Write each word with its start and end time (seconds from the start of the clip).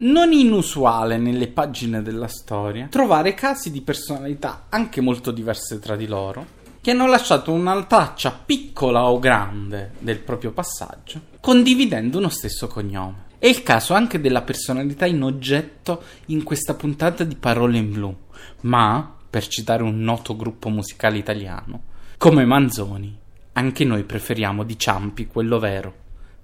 Non 0.00 0.30
inusuale 0.32 1.18
nelle 1.18 1.48
pagine 1.48 2.02
della 2.02 2.28
storia 2.28 2.86
trovare 2.86 3.34
casi 3.34 3.72
di 3.72 3.80
personalità 3.80 4.66
anche 4.68 5.00
molto 5.00 5.32
diverse 5.32 5.80
tra 5.80 5.96
di 5.96 6.06
loro 6.06 6.46
che 6.80 6.92
hanno 6.92 7.08
lasciato 7.08 7.50
una 7.50 7.82
traccia 7.82 8.30
piccola 8.30 9.10
o 9.10 9.18
grande 9.18 9.94
del 9.98 10.20
proprio 10.20 10.52
passaggio 10.52 11.20
condividendo 11.40 12.18
uno 12.18 12.28
stesso 12.28 12.68
cognome. 12.68 13.24
È 13.40 13.48
il 13.48 13.64
caso 13.64 13.92
anche 13.92 14.20
della 14.20 14.42
personalità 14.42 15.04
in 15.04 15.20
oggetto 15.20 16.04
in 16.26 16.44
questa 16.44 16.74
puntata 16.74 17.24
di 17.24 17.34
Parole 17.34 17.78
in 17.78 17.90
Blu, 17.90 18.16
ma, 18.60 19.16
per 19.28 19.48
citare 19.48 19.82
un 19.82 19.98
noto 19.98 20.36
gruppo 20.36 20.68
musicale 20.68 21.18
italiano, 21.18 21.82
come 22.18 22.44
Manzoni, 22.44 23.18
anche 23.54 23.84
noi 23.84 24.04
preferiamo 24.04 24.62
di 24.62 24.78
Ciampi 24.78 25.26
quello 25.26 25.58
vero, 25.58 25.92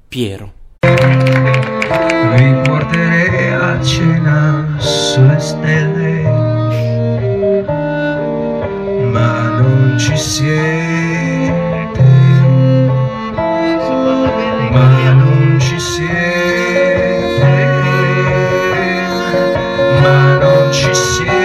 Piero. 0.09 0.55
Vi 2.37 2.53
porterei 2.65 3.53
a 3.53 3.81
cena 3.81 4.67
sulle 4.79 5.39
stelle, 5.39 6.23
ma 9.13 9.51
non 9.61 9.95
ci 9.97 10.17
siete, 10.17 10.43
ma 14.73 15.13
non 15.13 15.59
ci 15.61 15.79
siete, 15.79 16.15
ma 20.01 20.39
non 20.39 20.73
ci 20.73 20.93
siete. 20.93 21.44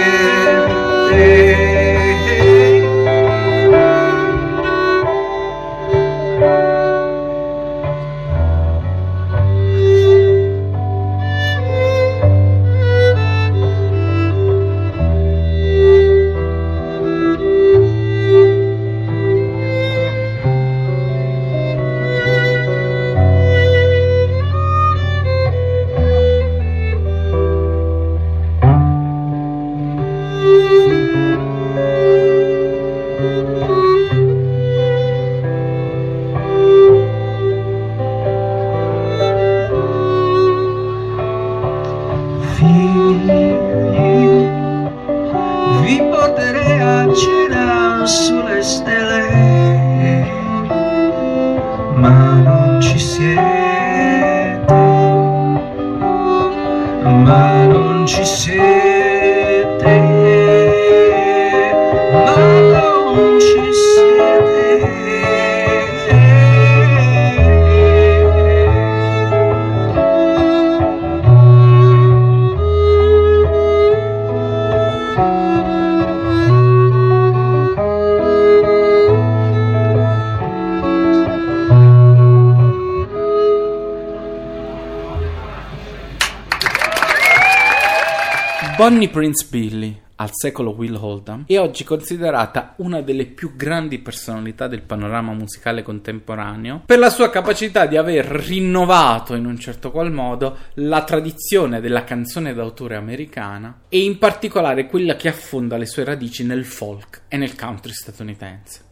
Prince 89.10 89.46
Billy, 89.50 90.00
al 90.16 90.30
secolo 90.32 90.70
Will 90.70 90.94
Oldham, 90.94 91.42
è 91.48 91.58
oggi 91.58 91.82
considerata 91.82 92.74
una 92.76 93.00
delle 93.00 93.26
più 93.26 93.56
grandi 93.56 93.98
personalità 93.98 94.68
del 94.68 94.82
panorama 94.82 95.32
musicale 95.32 95.82
contemporaneo 95.82 96.82
per 96.86 97.00
la 97.00 97.10
sua 97.10 97.28
capacità 97.28 97.86
di 97.86 97.96
aver 97.96 98.24
rinnovato 98.24 99.34
in 99.34 99.46
un 99.46 99.58
certo 99.58 99.90
qual 99.90 100.12
modo 100.12 100.58
la 100.74 101.02
tradizione 101.02 101.80
della 101.80 102.04
canzone 102.04 102.54
d'autore 102.54 102.94
americana 102.94 103.80
e 103.88 104.04
in 104.04 104.16
particolare 104.18 104.86
quella 104.86 105.16
che 105.16 105.28
affonda 105.28 105.76
le 105.76 105.86
sue 105.86 106.04
radici 106.04 106.44
nel 106.44 106.64
folk 106.64 107.22
e 107.26 107.36
nel 107.36 107.56
country 107.56 107.92
statunitense. 107.92 108.84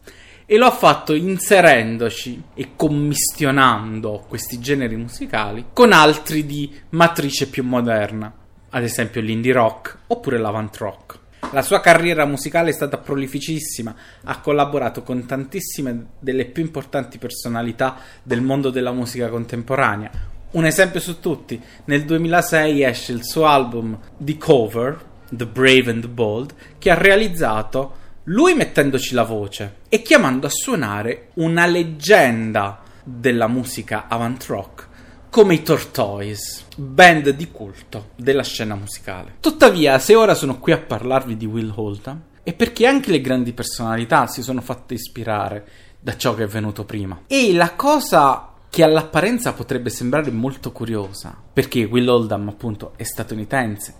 E 0.45 0.57
lo 0.57 0.65
ha 0.65 0.71
fatto 0.71 1.13
inserendoci 1.13 2.43
e 2.55 2.71
commissionando 2.75 4.25
questi 4.27 4.59
generi 4.59 4.97
musicali 4.97 5.67
con 5.71 5.93
altri 5.93 6.45
di 6.45 6.69
matrice 6.89 7.47
più 7.47 7.63
moderna, 7.63 8.33
ad 8.69 8.83
esempio 8.83 9.21
l'indie 9.21 9.53
rock 9.53 9.97
oppure 10.07 10.37
l'avant 10.37 10.75
rock. 10.77 11.17
La 11.51 11.61
sua 11.61 11.79
carriera 11.79 12.25
musicale 12.25 12.69
è 12.69 12.73
stata 12.73 12.97
prolificissima, 12.97 13.95
ha 14.23 14.39
collaborato 14.39 15.01
con 15.01 15.25
tantissime 15.25 16.05
delle 16.19 16.45
più 16.45 16.63
importanti 16.63 17.17
personalità 17.17 17.97
del 18.21 18.41
mondo 18.41 18.69
della 18.69 18.91
musica 18.91 19.29
contemporanea. 19.29 20.11
Un 20.51 20.65
esempio 20.65 20.99
su 20.99 21.19
tutti, 21.19 21.59
nel 21.85 22.05
2006 22.05 22.83
esce 22.83 23.11
il 23.13 23.23
suo 23.23 23.45
album 23.45 23.97
The 24.17 24.37
Cover, 24.37 24.99
The 25.29 25.45
Brave 25.45 25.91
and 25.91 26.01
the 26.01 26.07
Bold, 26.07 26.53
che 26.77 26.91
ha 26.91 26.95
realizzato 26.95 27.95
lui 28.25 28.53
mettendoci 28.53 29.15
la 29.15 29.23
voce 29.23 29.77
e 29.89 30.03
chiamando 30.03 30.45
a 30.45 30.51
suonare 30.51 31.29
una 31.35 31.65
leggenda 31.65 32.81
della 33.03 33.47
musica 33.47 34.05
avant 34.07 34.45
rock 34.45 34.87
come 35.29 35.53
i 35.53 35.61
Tortoise, 35.61 36.63
band 36.75 37.29
di 37.29 37.51
culto 37.51 38.09
della 38.15 38.43
scena 38.43 38.73
musicale. 38.73 39.35
Tuttavia, 39.39 39.99
se 39.99 40.15
ora 40.15 40.33
sono 40.33 40.57
qui 40.57 40.71
a 40.71 40.79
parlarvi 40.79 41.37
di 41.37 41.45
Will 41.45 41.71
Oldham, 41.75 42.21
è 42.41 42.53
perché 42.53 42.87
anche 42.87 43.11
le 43.11 43.21
grandi 43.21 43.53
personalità 43.53 44.25
si 44.25 44.41
sono 44.41 44.59
fatte 44.59 44.95
ispirare 44.95 45.67
da 45.99 46.17
ciò 46.17 46.33
che 46.33 46.43
è 46.43 46.47
venuto 46.47 46.83
prima. 46.83 47.21
E 47.27 47.53
la 47.53 47.75
cosa 47.75 48.53
che 48.69 48.83
all'apparenza 48.83 49.53
potrebbe 49.53 49.91
sembrare 49.91 50.31
molto 50.31 50.71
curiosa, 50.71 51.35
perché 51.53 51.83
Will 51.83 52.07
Oldham 52.07 52.47
appunto 52.47 52.93
è 52.95 53.03
statunitense, 53.03 53.93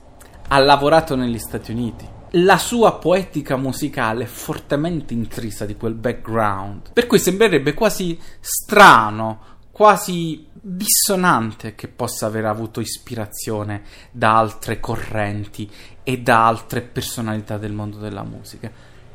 ha 0.47 0.59
lavorato 0.59 1.15
negli 1.15 1.39
Stati 1.39 1.71
Uniti, 1.71 2.07
la 2.33 2.57
sua 2.57 2.95
poetica 2.95 3.55
musicale 3.55 4.23
è 4.23 4.27
fortemente 4.27 5.13
intrisa 5.13 5.65
di 5.65 5.75
quel 5.75 5.93
background, 5.93 6.91
per 6.93 7.05
cui 7.05 7.19
sembrerebbe 7.19 7.73
quasi 7.73 8.19
strano, 8.39 9.57
quasi 9.71 10.47
dissonante 10.61 11.75
che 11.75 11.87
possa 11.87 12.25
aver 12.25 12.45
avuto 12.45 12.79
ispirazione 12.79 13.83
da 14.11 14.37
altre 14.37 14.79
correnti 14.79 15.69
e 16.03 16.19
da 16.19 16.45
altre 16.45 16.81
personalità 16.81 17.57
del 17.57 17.71
mondo 17.71 17.97
della 17.97 18.23
musica. 18.23 18.71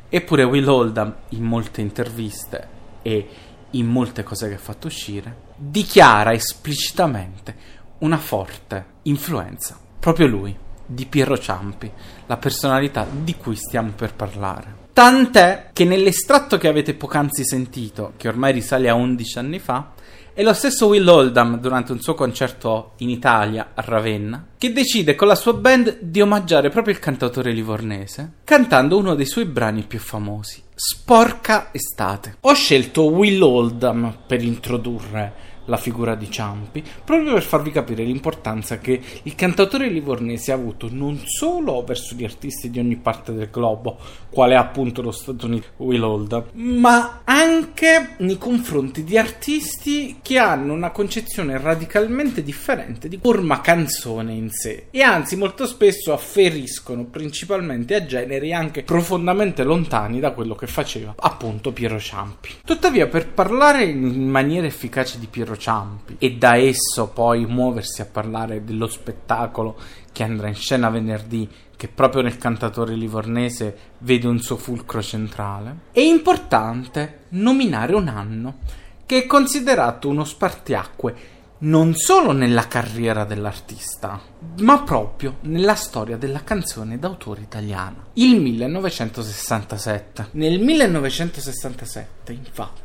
Eppure 0.07 0.43
Will 0.43 0.67
Oldham, 0.67 1.15
in 1.29 1.43
molte 1.43 1.81
interviste 1.81 2.67
e 3.01 3.27
in 3.71 3.87
molte 3.87 4.23
cose 4.23 4.47
che 4.47 4.55
ha 4.55 4.59
fatto 4.59 4.87
uscire, 4.87 5.43
dichiara 5.55 6.33
esplicitamente 6.33 7.83
una 7.99 8.17
forte 8.17 8.85
influenza, 9.03 9.77
proprio 9.99 10.27
lui, 10.27 10.57
di 10.85 11.05
Piero 11.05 11.37
Ciampi, 11.37 11.91
la 12.27 12.37
personalità 12.37 13.05
di 13.09 13.35
cui 13.35 13.55
stiamo 13.55 13.91
per 13.95 14.13
parlare. 14.13 14.83
Tant'è 14.93 15.71
che 15.73 15.83
nell'estratto 15.83 16.57
che 16.57 16.67
avete 16.67 16.93
poc'anzi 16.93 17.43
sentito, 17.43 18.13
che 18.15 18.27
ormai 18.27 18.53
risale 18.53 18.87
a 18.87 18.93
11 18.93 19.39
anni 19.39 19.59
fa, 19.59 19.91
è 20.35 20.43
lo 20.43 20.51
stesso 20.51 20.87
Will 20.87 21.07
Oldham, 21.07 21.61
durante 21.61 21.93
un 21.93 22.01
suo 22.01 22.13
concerto 22.13 22.91
in 22.97 23.09
Italia, 23.09 23.71
a 23.73 23.81
Ravenna, 23.81 24.47
che 24.57 24.73
decide 24.73 25.15
con 25.15 25.29
la 25.29 25.35
sua 25.35 25.53
band 25.53 25.99
di 26.01 26.19
omaggiare 26.19 26.67
proprio 26.67 26.93
il 26.93 26.99
cantautore 26.99 27.53
livornese, 27.53 28.33
cantando 28.43 28.97
uno 28.97 29.15
dei 29.15 29.25
suoi 29.25 29.45
brani 29.45 29.83
più 29.83 29.97
famosi, 29.97 30.61
Sporca 30.75 31.69
estate. 31.71 32.35
Ho 32.41 32.53
scelto 32.53 33.05
Will 33.05 33.41
Oldham 33.41 34.13
per 34.27 34.43
introdurre 34.43 35.44
la 35.65 35.77
figura 35.77 36.15
di 36.15 36.29
Ciampi, 36.29 36.83
proprio 37.03 37.33
per 37.33 37.43
farvi 37.43 37.71
capire 37.71 38.03
l'importanza 38.03 38.77
che 38.79 39.01
il 39.23 39.35
cantautore 39.35 39.89
livornese 39.89 40.51
ha 40.51 40.55
avuto 40.55 40.89
non 40.91 41.21
solo 41.25 41.83
verso 41.83 42.15
gli 42.15 42.23
artisti 42.23 42.69
di 42.69 42.79
ogni 42.79 42.97
parte 42.97 43.33
del 43.33 43.49
globo, 43.49 43.97
quale 44.29 44.55
appunto 44.55 45.01
lo 45.01 45.11
statunitense 45.11 45.73
Will 45.77 46.03
Oldham, 46.03 46.45
ma 46.53 47.21
anche 47.23 48.15
nei 48.17 48.37
confronti 48.37 49.03
di 49.03 49.17
artisti 49.17 50.17
che 50.21 50.37
hanno 50.37 50.73
una 50.73 50.91
concezione 50.91 51.57
radicalmente 51.57 52.43
differente 52.43 53.07
di 53.07 53.19
forma 53.21 53.61
canzone 53.61 54.33
in 54.33 54.49
sé 54.49 54.87
e 54.91 55.01
anzi 55.01 55.35
molto 55.35 55.65
spesso 55.65 56.13
afferiscono 56.13 57.05
principalmente 57.05 57.95
a 57.95 58.05
generi 58.05 58.53
anche 58.53 58.83
profondamente 58.83 59.63
lontani 59.63 60.19
da 60.19 60.31
quello 60.31 60.55
che 60.55 60.67
faceva 60.67 61.15
appunto 61.17 61.71
Piero 61.71 61.99
Ciampi. 61.99 62.49
Tuttavia 62.63 63.07
per 63.07 63.29
parlare 63.29 63.83
in 63.83 64.29
maniera 64.29 64.67
efficace 64.67 65.19
di 65.19 65.27
Piero 65.27 65.54
Piero 65.55 65.57
Ciampi 65.57 66.15
e 66.19 66.35
da 66.35 66.57
esso 66.57 67.07
poi 67.07 67.45
muoversi 67.45 68.01
a 68.01 68.05
parlare 68.05 68.63
dello 68.63 68.87
spettacolo 68.87 69.77
che 70.11 70.23
andrà 70.23 70.47
in 70.47 70.55
scena 70.55 70.89
venerdì 70.89 71.49
che 71.75 71.87
proprio 71.87 72.21
nel 72.21 72.37
cantatore 72.37 72.95
livornese 72.95 73.77
vede 73.99 74.27
un 74.27 74.39
suo 74.39 74.55
fulcro 74.55 75.01
centrale, 75.01 75.77
è 75.91 75.99
importante 75.99 77.25
nominare 77.29 77.93
un 77.93 78.07
anno 78.07 78.59
che 79.05 79.23
è 79.23 79.25
considerato 79.25 80.07
uno 80.07 80.23
spartiacque 80.23 81.33
non 81.57 81.95
solo 81.95 82.31
nella 82.31 82.67
carriera 82.67 83.23
dell'artista, 83.23 84.21
ma 84.59 84.83
proprio 84.83 85.37
nella 85.41 85.75
storia 85.75 86.17
della 86.17 86.43
canzone 86.43 86.99
d'autore 86.99 87.41
italiana. 87.41 88.07
Il 88.13 88.39
1967. 88.41 90.27
Nel 90.31 90.59
1967, 90.59 92.33
infatti, 92.33 92.81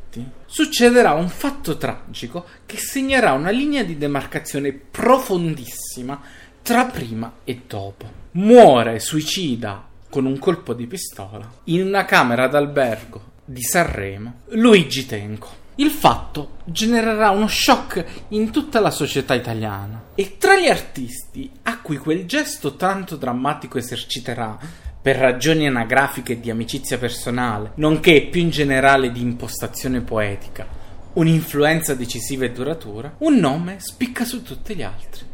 succederà 0.46 1.12
un 1.12 1.28
fatto 1.28 1.76
tragico 1.76 2.46
che 2.66 2.76
segnerà 2.76 3.32
una 3.32 3.50
linea 3.50 3.82
di 3.82 3.96
demarcazione 3.96 4.72
profondissima 4.72 6.20
tra 6.62 6.86
prima 6.86 7.32
e 7.44 7.62
dopo. 7.66 8.18
Muore 8.32 8.98
suicida 9.00 9.86
con 10.08 10.26
un 10.26 10.38
colpo 10.38 10.74
di 10.74 10.86
pistola 10.86 11.48
in 11.64 11.82
una 11.82 12.04
camera 12.04 12.48
d'albergo 12.48 13.28
di 13.44 13.62
Sanremo 13.62 14.40
Luigi 14.50 15.06
Tenco. 15.06 15.58
Il 15.76 15.90
fatto 15.90 16.58
genererà 16.64 17.30
uno 17.30 17.48
shock 17.48 18.04
in 18.28 18.50
tutta 18.50 18.80
la 18.80 18.90
società 18.90 19.34
italiana 19.34 20.08
e 20.14 20.36
tra 20.36 20.56
gli 20.56 20.68
artisti 20.68 21.50
a 21.62 21.80
cui 21.80 21.96
quel 21.96 22.26
gesto 22.26 22.76
tanto 22.76 23.16
drammatico 23.16 23.78
eserciterà 23.78 24.58
per 25.02 25.17
ragioni 25.17 25.67
anagrafiche 25.67 26.41
di 26.41 26.50
amicizia 26.50 26.99
personale, 26.99 27.73
nonché 27.76 28.29
più 28.31 28.41
in 28.41 28.50
generale 28.50 29.11
di 29.11 29.23
impostazione 29.23 30.00
poetica, 30.02 30.67
un'influenza 31.14 31.94
decisiva 31.94 32.44
e 32.44 32.52
duratura, 32.52 33.14
un 33.19 33.37
nome 33.37 33.76
spicca 33.79 34.25
su 34.25 34.43
tutti 34.43 34.75
gli 34.75 34.82
altri. 34.82 35.25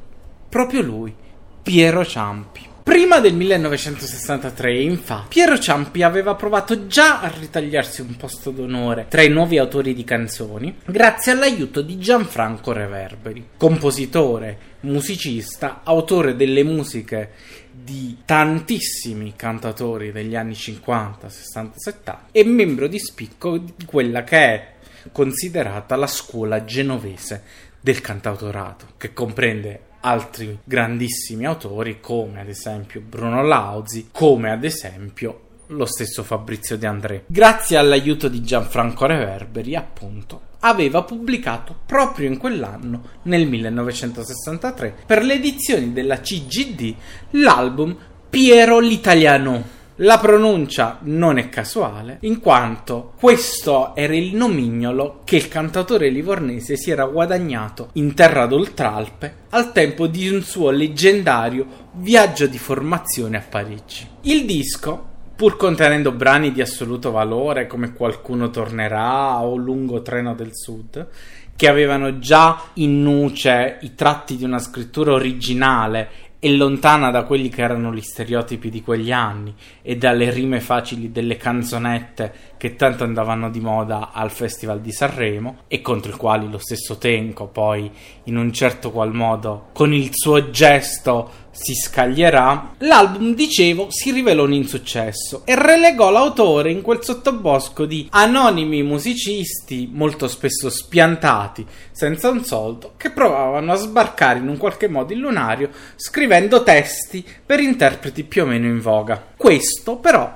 Proprio 0.48 0.82
lui, 0.82 1.14
Piero 1.62 2.04
Ciampi. 2.04 2.74
Prima 2.86 3.18
del 3.18 3.34
1963, 3.34 4.80
infatti, 4.80 5.26
Piero 5.30 5.58
Ciampi 5.58 6.04
aveva 6.04 6.36
provato 6.36 6.86
già 6.86 7.20
a 7.20 7.32
ritagliarsi 7.36 8.00
un 8.00 8.14
posto 8.14 8.52
d'onore 8.52 9.06
tra 9.08 9.22
i 9.22 9.28
nuovi 9.28 9.58
autori 9.58 9.92
di 9.92 10.04
canzoni, 10.04 10.72
grazie 10.86 11.32
all'aiuto 11.32 11.82
di 11.82 11.98
Gianfranco 11.98 12.70
Reverberi, 12.70 13.48
compositore, 13.56 14.58
musicista, 14.82 15.80
autore 15.82 16.36
delle 16.36 16.62
musiche 16.62 17.32
di 17.82 18.18
tantissimi 18.24 19.34
cantatori 19.36 20.12
degli 20.12 20.34
anni 20.34 20.54
50, 20.54 21.28
60, 21.28 21.78
70 21.78 22.26
e 22.32 22.44
membro 22.44 22.86
di 22.86 22.98
spicco 22.98 23.58
di 23.58 23.84
quella 23.84 24.24
che 24.24 24.38
è 24.38 24.72
considerata 25.12 25.94
la 25.96 26.06
scuola 26.06 26.64
genovese 26.64 27.42
del 27.80 28.00
cantautorato, 28.00 28.86
che 28.96 29.12
comprende 29.12 29.80
altri 30.00 30.58
grandissimi 30.64 31.46
autori 31.46 32.00
come 32.00 32.40
ad 32.40 32.48
esempio 32.48 33.00
Bruno 33.00 33.42
Lauzi, 33.42 34.08
come 34.10 34.50
ad 34.50 34.64
esempio 34.64 35.42
lo 35.68 35.86
stesso 35.86 36.22
Fabrizio 36.22 36.76
De 36.78 36.86
André. 36.86 37.24
Grazie 37.26 37.76
all'aiuto 37.76 38.28
di 38.28 38.42
Gianfranco 38.42 39.06
Reverberi, 39.06 39.74
appunto, 39.74 40.42
aveva 40.68 41.02
pubblicato 41.02 41.74
proprio 41.86 42.28
in 42.28 42.38
quell'anno, 42.38 43.02
nel 43.22 43.46
1963, 43.46 44.94
per 45.06 45.24
le 45.24 45.34
edizioni 45.34 45.92
della 45.92 46.20
CGD, 46.20 46.94
l'album 47.30 47.96
Piero 48.28 48.80
l'Italiano 48.80 49.74
la 50.00 50.18
pronuncia 50.18 50.98
non 51.04 51.38
è 51.38 51.48
casuale, 51.48 52.18
in 52.22 52.38
quanto 52.38 53.14
questo 53.18 53.96
era 53.96 54.14
il 54.14 54.36
nomignolo 54.36 55.22
che 55.24 55.36
il 55.36 55.48
cantatore 55.48 56.10
livornese 56.10 56.76
si 56.76 56.90
era 56.90 57.06
guadagnato 57.06 57.88
in 57.94 58.12
terra 58.12 58.44
d'Oltralpe 58.44 59.44
al 59.50 59.72
tempo 59.72 60.06
di 60.06 60.28
un 60.28 60.42
suo 60.42 60.68
leggendario 60.68 61.66
viaggio 61.92 62.46
di 62.46 62.58
formazione 62.58 63.38
a 63.38 63.44
Parigi. 63.48 64.06
Il 64.22 64.44
disco 64.44 65.14
pur 65.36 65.58
contenendo 65.58 66.12
brani 66.12 66.50
di 66.50 66.62
assoluto 66.62 67.10
valore 67.10 67.66
come 67.66 67.92
Qualcuno 67.92 68.48
tornerà 68.48 69.42
o 69.42 69.54
Lungo 69.56 70.00
treno 70.00 70.34
del 70.34 70.50
sud, 70.52 71.08
che 71.54 71.68
avevano 71.68 72.18
già 72.18 72.70
in 72.74 73.02
nuce 73.02 73.78
i 73.82 73.94
tratti 73.94 74.36
di 74.36 74.44
una 74.44 74.58
scrittura 74.58 75.12
originale 75.12 76.26
e 76.38 76.54
lontana 76.54 77.10
da 77.10 77.24
quelli 77.24 77.48
che 77.48 77.62
erano 77.62 77.92
gli 77.92 78.00
stereotipi 78.00 78.68
di 78.70 78.82
quegli 78.82 79.10
anni 79.10 79.54
e 79.82 79.96
dalle 79.96 80.30
rime 80.30 80.60
facili 80.60 81.10
delle 81.10 81.36
canzonette 81.36 82.32
che 82.56 82.76
tanto 82.76 83.04
andavano 83.04 83.50
di 83.50 83.60
moda 83.60 84.10
al 84.12 84.30
Festival 84.30 84.80
di 84.80 84.92
Sanremo 84.92 85.62
e 85.66 85.80
contro 85.80 86.12
i 86.12 86.16
quali 86.16 86.50
lo 86.50 86.58
stesso 86.58 86.98
Tenco 86.98 87.46
poi 87.46 87.90
in 88.24 88.36
un 88.36 88.52
certo 88.52 88.90
qual 88.90 89.14
modo 89.14 89.68
con 89.72 89.92
il 89.94 90.10
suo 90.12 90.50
gesto 90.50 91.44
si 91.58 91.74
scaglierà, 91.74 92.74
l'album, 92.78 93.34
dicevo, 93.34 93.88
si 93.90 94.10
rivelò 94.10 94.44
un 94.44 94.52
insuccesso 94.52 95.42
e 95.46 95.54
relegò 95.54 96.10
l'autore 96.10 96.70
in 96.70 96.82
quel 96.82 97.02
sottobosco 97.02 97.86
di 97.86 98.06
anonimi 98.10 98.82
musicisti, 98.82 99.88
molto 99.90 100.28
spesso 100.28 100.68
spiantati, 100.68 101.66
senza 101.90 102.28
un 102.28 102.44
soldo, 102.44 102.92
che 102.96 103.10
provavano 103.10 103.72
a 103.72 103.76
sbarcare 103.76 104.38
in 104.38 104.48
un 104.48 104.58
qualche 104.58 104.88
modo 104.88 105.12
il 105.12 105.18
lunario 105.18 105.70
scrivendo 105.96 106.62
testi 106.62 107.26
per 107.44 107.60
interpreti 107.60 108.22
più 108.24 108.42
o 108.42 108.46
meno 108.46 108.66
in 108.66 108.80
voga. 108.80 109.24
Questo, 109.34 109.96
però, 109.96 110.32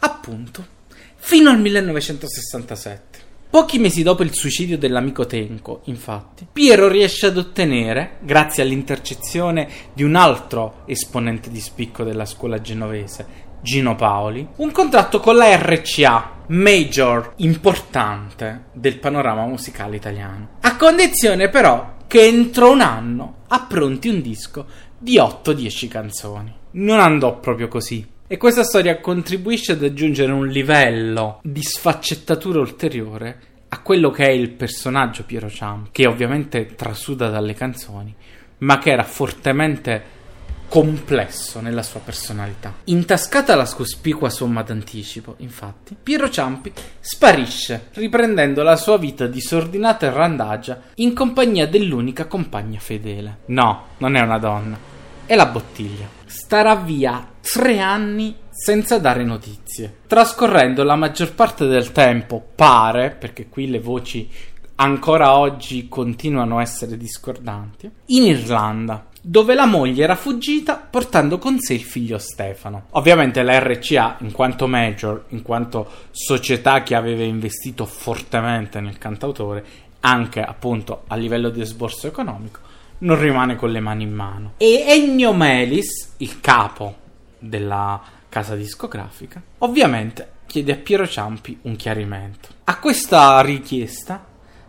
appunto, 0.00 0.64
fino 1.16 1.50
al 1.50 1.58
1967. 1.58 3.09
Pochi 3.50 3.80
mesi 3.80 4.04
dopo 4.04 4.22
il 4.22 4.32
suicidio 4.32 4.78
dell'amico 4.78 5.26
Tenco, 5.26 5.80
infatti, 5.86 6.46
Piero 6.52 6.86
riesce 6.86 7.26
ad 7.26 7.36
ottenere, 7.36 8.18
grazie 8.20 8.62
all'intercezione 8.62 9.68
di 9.92 10.04
un 10.04 10.14
altro 10.14 10.82
esponente 10.86 11.50
di 11.50 11.58
spicco 11.58 12.04
della 12.04 12.26
scuola 12.26 12.60
genovese, 12.60 13.26
Gino 13.60 13.96
Paoli, 13.96 14.46
un 14.58 14.70
contratto 14.70 15.18
con 15.18 15.34
la 15.34 15.56
RCA, 15.56 16.44
major 16.46 17.32
importante 17.38 18.66
del 18.72 19.00
panorama 19.00 19.44
musicale 19.46 19.96
italiano. 19.96 20.50
A 20.60 20.76
condizione 20.76 21.48
però 21.48 21.96
che 22.06 22.24
entro 22.24 22.70
un 22.70 22.82
anno 22.82 23.38
appronti 23.48 24.08
un 24.08 24.22
disco 24.22 24.64
di 24.96 25.16
8-10 25.16 25.88
canzoni. 25.88 26.54
Non 26.74 27.00
andò 27.00 27.40
proprio 27.40 27.66
così. 27.66 28.06
E 28.32 28.36
questa 28.36 28.62
storia 28.62 29.00
contribuisce 29.00 29.72
ad 29.72 29.82
aggiungere 29.82 30.30
un 30.30 30.46
livello 30.46 31.40
di 31.42 31.64
sfaccettatura 31.64 32.60
ulteriore 32.60 33.40
a 33.70 33.80
quello 33.80 34.10
che 34.10 34.24
è 34.24 34.30
il 34.30 34.50
personaggio 34.50 35.24
Piero 35.24 35.50
Ciam, 35.50 35.88
che 35.90 36.06
ovviamente 36.06 36.76
trasuda 36.76 37.28
dalle 37.28 37.54
canzoni, 37.54 38.14
ma 38.58 38.78
che 38.78 38.92
era 38.92 39.02
fortemente 39.02 40.02
complesso 40.68 41.60
nella 41.60 41.82
sua 41.82 41.98
personalità. 41.98 42.72
Intascata 42.84 43.56
la 43.56 43.68
cospicua 43.68 44.30
somma 44.30 44.62
d'anticipo, 44.62 45.34
infatti, 45.38 45.96
Piero 46.00 46.30
Ciampi 46.30 46.72
sparisce, 47.00 47.88
riprendendo 47.94 48.62
la 48.62 48.76
sua 48.76 48.96
vita 48.96 49.26
disordinata 49.26 50.06
e 50.06 50.10
randagia 50.10 50.80
in 50.94 51.14
compagnia 51.14 51.66
dell'unica 51.66 52.26
compagna 52.26 52.78
fedele. 52.78 53.38
No, 53.46 53.86
non 53.98 54.14
è 54.14 54.20
una 54.20 54.38
donna, 54.38 54.78
è 55.30 55.36
la 55.36 55.46
bottiglia. 55.46 56.08
Starà 56.26 56.74
via 56.74 57.24
tre 57.40 57.78
anni 57.78 58.34
senza 58.50 58.98
dare 58.98 59.22
notizie, 59.22 59.98
trascorrendo 60.08 60.82
la 60.82 60.96
maggior 60.96 61.34
parte 61.34 61.68
del 61.68 61.92
tempo, 61.92 62.44
pare, 62.52 63.10
perché 63.12 63.48
qui 63.48 63.70
le 63.70 63.78
voci 63.78 64.28
ancora 64.74 65.36
oggi 65.36 65.86
continuano 65.86 66.58
a 66.58 66.62
essere 66.62 66.96
discordanti, 66.96 67.88
in 68.06 68.24
Irlanda, 68.24 69.06
dove 69.22 69.54
la 69.54 69.66
moglie 69.66 70.02
era 70.02 70.16
fuggita 70.16 70.74
portando 70.78 71.38
con 71.38 71.60
sé 71.60 71.74
il 71.74 71.84
figlio 71.84 72.18
Stefano. 72.18 72.86
Ovviamente 72.90 73.44
la 73.44 73.60
RCA, 73.60 74.16
in 74.22 74.32
quanto 74.32 74.66
major, 74.66 75.26
in 75.28 75.42
quanto 75.42 75.88
società 76.10 76.82
che 76.82 76.96
aveva 76.96 77.22
investito 77.22 77.86
fortemente 77.86 78.80
nel 78.80 78.98
cantautore, 78.98 79.64
anche 80.00 80.42
appunto 80.42 81.04
a 81.06 81.14
livello 81.14 81.50
di 81.50 81.60
esborso 81.60 82.08
economico, 82.08 82.69
non 83.00 83.18
rimane 83.18 83.56
con 83.56 83.70
le 83.70 83.80
mani 83.80 84.04
in 84.04 84.12
mano. 84.12 84.52
E 84.56 84.84
Ennio 84.86 85.32
Melis, 85.32 86.14
il 86.18 86.40
capo 86.40 86.96
della 87.38 88.00
casa 88.28 88.54
discografica, 88.54 89.42
ovviamente 89.58 90.38
chiede 90.46 90.72
a 90.72 90.76
Piero 90.76 91.06
Ciampi 91.06 91.58
un 91.62 91.76
chiarimento. 91.76 92.48
A 92.64 92.78
questa 92.78 93.40
richiesta 93.40 94.26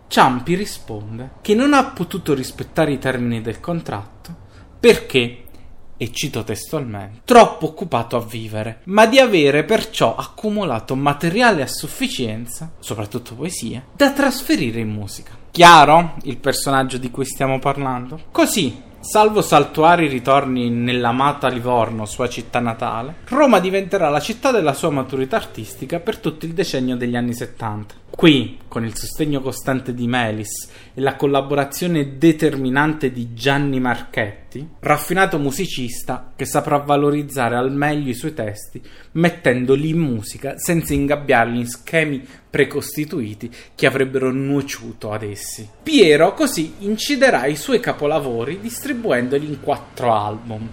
Ciampi 0.08 0.56
risponde 0.56 1.32
che 1.42 1.56
non 1.56 1.74
ha 1.74 1.86
potuto 1.86 2.34
rispettare 2.34 2.92
i 2.92 3.00
termini 3.00 3.42
del 3.42 3.60
contratto 3.60 4.36
perché, 4.80 5.41
e 6.02 6.12
cito 6.12 6.44
testualmente, 6.44 7.22
troppo 7.26 7.68
occupato 7.68 8.18
a 8.18 8.22
vivere, 8.22 8.80
ma 8.86 9.06
di 9.06 9.20
avere 9.20 9.64
perciò 9.64 10.16
accumulato 10.16 10.96
materiale 10.96 11.62
a 11.62 11.68
sufficienza, 11.68 12.72
soprattutto 12.80 13.36
poesie, 13.36 13.86
da 13.96 14.12
trasferire 14.12 14.80
in 14.80 14.90
musica. 14.90 15.38
Chiaro 15.52 16.16
il 16.24 16.38
personaggio 16.38 16.98
di 16.98 17.12
cui 17.12 17.26
stiamo 17.26 17.60
parlando? 17.60 18.20
Così, 18.32 18.90
Salvo 19.04 19.42
saltuari 19.42 20.08
ritorni 20.08 20.70
nell'amata 20.70 21.48
Livorno, 21.48 22.06
sua 22.06 22.30
città 22.30 22.60
natale, 22.60 23.16
Roma 23.30 23.60
diventerà 23.60 24.10
la 24.10 24.20
città 24.20 24.52
della 24.52 24.74
sua 24.74 24.92
maturità 24.92 25.38
artistica 25.38 26.00
per 26.00 26.20
tutto 26.20 26.46
il 26.46 26.54
decennio 26.54 26.96
degli 26.96 27.16
anni 27.16 27.34
70. 27.34 27.96
Qui, 28.12 28.60
con 28.68 28.86
il 28.86 28.96
sostegno 28.96 29.42
costante 29.42 29.96
di 29.96 30.06
Melis 30.06 30.70
e 30.94 31.02
la 31.02 31.16
collaborazione 31.16 32.18
determinante 32.18 33.12
di 33.12 33.34
Gianni 33.34 33.80
Marchetti, 33.80 34.68
raffinato 34.80 35.40
musicista 35.40 36.32
che 36.36 36.46
saprà 36.46 36.78
valorizzare 36.78 37.56
al 37.56 37.72
meglio 37.72 38.12
i 38.12 38.14
suoi 38.14 38.36
testi, 38.36 38.80
mettendoli 39.14 39.90
in 39.90 39.98
musica 39.98 40.58
senza 40.58 40.94
ingabbiarli 40.94 41.60
in 41.60 41.68
schemi 41.68 42.24
precostituiti 42.48 43.50
che 43.74 43.88
avrebbero 43.88 44.30
nuociuto 44.30 45.12
ad 45.12 45.24
essi. 45.24 45.68
Piero 45.82 46.34
così 46.34 46.76
inciderà 46.80 47.48
i 47.48 47.56
suoi 47.56 47.80
capolavori 47.80 48.60
distribuendoli 48.60 49.48
in 49.48 49.62
quattro 49.62 50.14
album, 50.14 50.70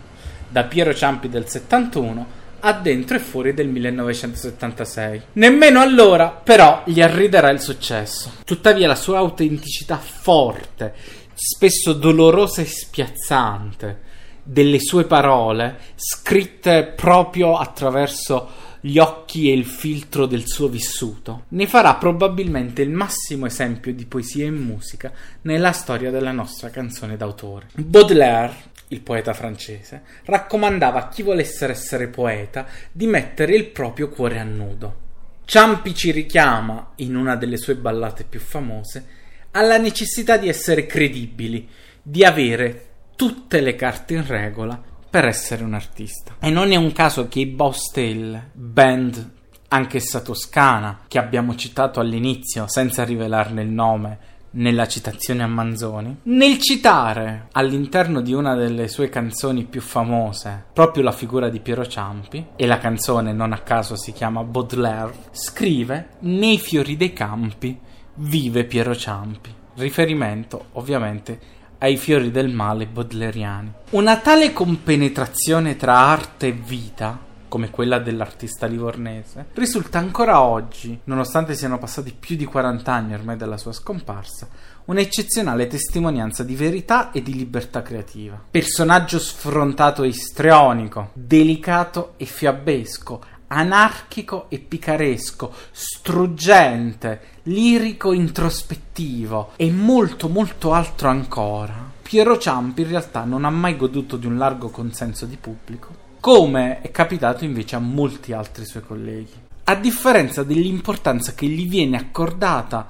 da 0.51 0.65
Piero 0.65 0.93
Ciampi 0.93 1.29
del 1.31 1.49
71 1.49 2.38
a 2.61 2.73
dentro 2.73 3.17
e 3.17 3.21
fuori 3.21 3.55
del 3.55 3.69
1976. 3.69 5.23
Nemmeno 5.35 5.81
allora, 5.81 6.31
però, 6.31 6.83
gli 6.87 7.01
arriderà 7.01 7.51
il 7.51 7.61
successo. 7.61 8.33
Tuttavia, 8.45 8.87
la 8.87 8.95
sua 8.95 9.19
autenticità 9.19 9.97
forte, 9.99 10.95
spesso 11.35 11.93
dolorosa 11.93 12.63
e 12.63 12.67
spiazzante, 12.67 14.07
delle 14.43 14.81
sue 14.81 15.05
parole, 15.05 15.79
scritte 15.95 16.93
proprio 16.97 17.57
attraverso 17.57 18.67
gli 18.81 18.99
occhi 18.99 19.51
e 19.51 19.55
il 19.55 19.67
filtro 19.67 20.27
del 20.27 20.47
suo 20.47 20.69
vissuto, 20.69 21.45
ne 21.49 21.67
farà 21.67 21.95
probabilmente 21.97 22.83
il 22.83 22.91
massimo 22.91 23.47
esempio 23.47 23.93
di 23.93 24.07
poesia 24.07 24.47
e 24.47 24.51
musica 24.51 25.13
nella 25.43 25.73
storia 25.73 26.11
della 26.11 26.33
nostra 26.33 26.71
canzone 26.71 27.17
d'autore. 27.17 27.69
Baudelaire 27.75 28.77
il 28.89 29.01
poeta 29.01 29.35
francese, 29.35 30.03
raccomandava 30.25 30.99
a 30.99 31.09
chi 31.09 31.23
volesse 31.23 31.67
essere 31.69 32.09
poeta 32.09 32.67
di 32.91 33.07
mettere 33.07 33.55
il 33.55 33.67
proprio 33.67 34.09
cuore 34.09 34.39
a 34.39 34.45
nudo. 34.45 35.07
Ciampi 35.45 35.95
ci 35.95 36.11
richiama, 36.11 36.93
in 36.97 37.17
una 37.17 37.37
delle 37.37 37.57
sue 37.57 37.77
ballate 37.77 38.25
più 38.25 38.41
famose, 38.41 39.07
alla 39.53 39.79
necessità 39.79 40.37
di 40.37 40.49
essere 40.49 40.87
credibili, 40.87 41.69
di 42.03 42.25
avere 42.25 42.87
tutte 43.17 43.61
le 43.61 43.75
carte 43.75 44.15
in 44.15 44.27
regola 44.27 44.81
per 45.11 45.27
essere 45.27 45.65
un 45.65 45.75
artista. 45.75 46.37
E 46.39 46.51
non 46.51 46.71
è 46.73 46.77
un 46.77 46.93
caso 46.93 47.29
che 47.29 47.41
i 47.41 47.47
Bostel, 47.47 48.51
band 48.53 49.37
anch'essa 49.69 50.21
toscana, 50.21 51.01
che 51.09 51.19
abbiamo 51.19 51.55
citato 51.55 52.01
all'inizio 52.01 52.67
senza 52.69 53.05
rivelarne 53.05 53.63
il 53.63 53.69
nome, 53.69 54.19
nella 54.51 54.87
citazione 54.87 55.43
a 55.43 55.47
Manzoni, 55.47 56.19
nel 56.25 56.59
citare 56.59 57.49
all'interno 57.53 58.21
di 58.21 58.33
una 58.33 58.55
delle 58.55 58.89
sue 58.89 59.09
canzoni 59.09 59.65
più 59.65 59.81
famose 59.81 60.67
proprio 60.73 61.03
la 61.03 61.13
figura 61.13 61.49
di 61.49 61.61
Piero 61.61 61.87
Ciampi, 61.87 62.47
e 62.57 62.67
la 62.67 62.79
canzone 62.79 63.33
non 63.33 63.53
a 63.53 63.59
caso 63.59 63.97
si 63.97 64.13
chiama 64.13 64.43
Baudelaire, 64.43 65.13
scrive 65.31 66.09
Nei 66.21 66.59
fiori 66.59 66.97
dei 66.97 67.13
campi 67.13 67.79
vive 68.15 68.65
Piero 68.65 68.97
Ciampi, 68.97 69.53
riferimento 69.75 70.67
ovviamente 70.73 71.57
ai 71.79 71.97
fiori 71.97 72.31
del 72.31 72.53
male 72.53 72.87
baudeleriani. 72.87 73.73
Una 73.91 74.17
tale 74.17 74.53
compenetrazione 74.53 75.77
tra 75.77 75.97
arte 75.97 76.49
e 76.49 76.53
vita 76.53 77.27
come 77.49 77.71
quella 77.71 77.99
dell'artista 77.99 78.67
livornese, 78.67 79.47
risulta 79.55 79.99
ancora 79.99 80.41
oggi, 80.41 81.01
nonostante 81.05 81.55
siano 81.55 81.79
passati 81.79 82.15
più 82.19 82.37
di 82.37 82.45
40 82.45 82.93
anni 82.93 83.15
ormai 83.15 83.37
dalla 83.37 83.57
sua 83.57 83.73
scomparsa, 83.73 84.49
un'eccezionale 84.85 85.67
testimonianza 85.67 86.45
di 86.45 86.55
verità 86.55 87.11
e 87.11 87.23
di 87.23 87.35
libertà 87.35 87.83
creativa. 87.83 88.41
Personaggio 88.51 89.19
sfrontato 89.19 90.03
e 90.03 90.09
istrionico, 90.09 91.11
delicato 91.15 92.15
e 92.17 92.25
fiabesco, 92.25 93.23
anarchico 93.49 94.47
e 94.49 94.59
picaresco, 94.59 95.53
struggente, 95.71 97.21
lirico 97.45 98.13
introspettivo 98.13 99.53
e 99.57 99.71
molto 99.71 100.29
molto 100.29 100.73
altro 100.73 101.09
ancora. 101.09 101.97
Piero 102.03 102.39
Ciampi 102.39 102.83
in 102.83 102.89
realtà 102.89 103.25
non 103.25 103.45
ha 103.45 103.51
mai 103.51 103.77
goduto 103.77 104.17
di 104.17 104.27
un 104.27 104.39
largo 104.39 104.71
consenso 104.71 105.27
di 105.27 105.37
pubblico 105.37 106.07
come 106.21 106.81
è 106.81 106.91
capitato 106.91 107.45
invece 107.45 107.77
a 107.77 107.81
molti 107.81 108.33
altri 108.33 108.65
suoi 108.65 108.83
colleghi. 108.83 109.33
A 109.65 109.75
differenza 109.75 110.43
dell'importanza 110.43 111.35
che 111.35 111.47
gli 111.47 111.69
viene 111.69 111.97
accordata 111.97 112.89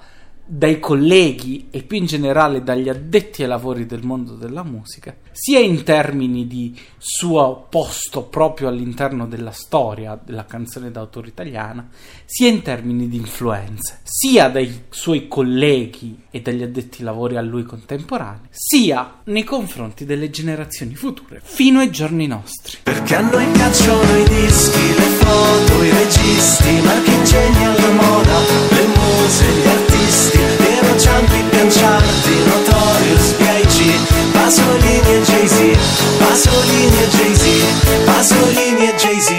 dai 0.50 0.80
colleghi 0.80 1.66
e 1.70 1.82
più 1.82 1.98
in 1.98 2.06
generale 2.06 2.62
dagli 2.62 2.88
addetti 2.88 3.42
ai 3.42 3.48
lavori 3.48 3.84
del 3.84 4.02
mondo 4.02 4.32
della 4.32 4.62
musica, 4.62 5.14
sia 5.30 5.58
in 5.58 5.82
termini 5.82 6.46
di 6.46 6.74
suo 6.96 7.66
posto 7.68 8.22
proprio 8.22 8.68
all'interno 8.68 9.26
della 9.26 9.50
storia 9.50 10.18
della 10.20 10.46
canzone 10.46 10.90
d'autore 10.90 11.28
italiana, 11.28 11.86
sia 12.24 12.48
in 12.48 12.62
termini 12.62 13.08
di 13.08 13.18
influenze, 13.18 14.00
sia 14.04 14.48
dai 14.48 14.84
suoi 14.88 15.28
colleghi 15.28 16.22
e 16.30 16.40
dagli 16.40 16.62
addetti 16.62 17.00
ai 17.00 17.04
lavori 17.04 17.36
a 17.36 17.42
lui 17.42 17.64
contemporanei, 17.64 18.48
sia 18.48 19.20
nei 19.24 19.44
confronti 19.44 20.06
delle 20.06 20.30
generazioni 20.30 20.94
future, 20.94 21.42
fino 21.44 21.80
ai 21.80 21.90
giorni 21.90 22.26
nostri. 22.26 22.78
Perché 22.84 23.16
a 23.16 23.20
noi 23.20 23.44
piacciono 23.52 24.16
i 24.16 24.28
dischi, 24.28 24.94
le 24.96 25.08
foto, 25.20 25.82
i 25.82 25.90
registi, 25.90 26.80
marchingegni 26.80 27.64
alla 27.66 27.92
moda, 27.92 28.38
le 28.70 28.86
muse, 28.86 29.44
gli 29.44 29.66
artisti 29.66 29.87
Piero 30.08 30.98
Ciampi, 30.98 31.42
Pianciardi, 31.50 32.44
Notorious, 32.46 33.32
B.I.G 33.36 34.32
Pasolini 34.32 35.12
e 35.12 35.20
Jay-Z 35.20 36.16
Pasolini 36.18 36.98
e 36.98 37.08
Jay-Z 37.08 38.04
Pasolini 38.06 38.88
e 38.88 38.94
Jay-Z 38.96 39.32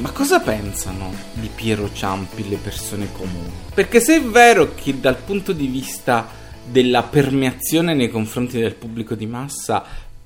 Ma 0.00 0.10
cosa 0.12 0.40
pensano 0.40 1.12
di 1.34 1.50
Piero 1.54 1.92
Ciampi 1.92 2.48
le 2.48 2.56
persone 2.56 3.12
comuni? 3.12 3.52
Perché 3.74 4.00
se 4.00 4.16
è 4.16 4.22
vero 4.22 4.72
che 4.74 4.98
dal 4.98 5.16
punto 5.16 5.52
di 5.52 5.66
vista 5.66 6.26
della 6.64 7.02
permeazione 7.02 7.92
nei 7.92 8.08
confronti 8.08 8.58
del 8.58 8.76
pubblico 8.76 9.14
di 9.14 9.26
massa 9.26 9.84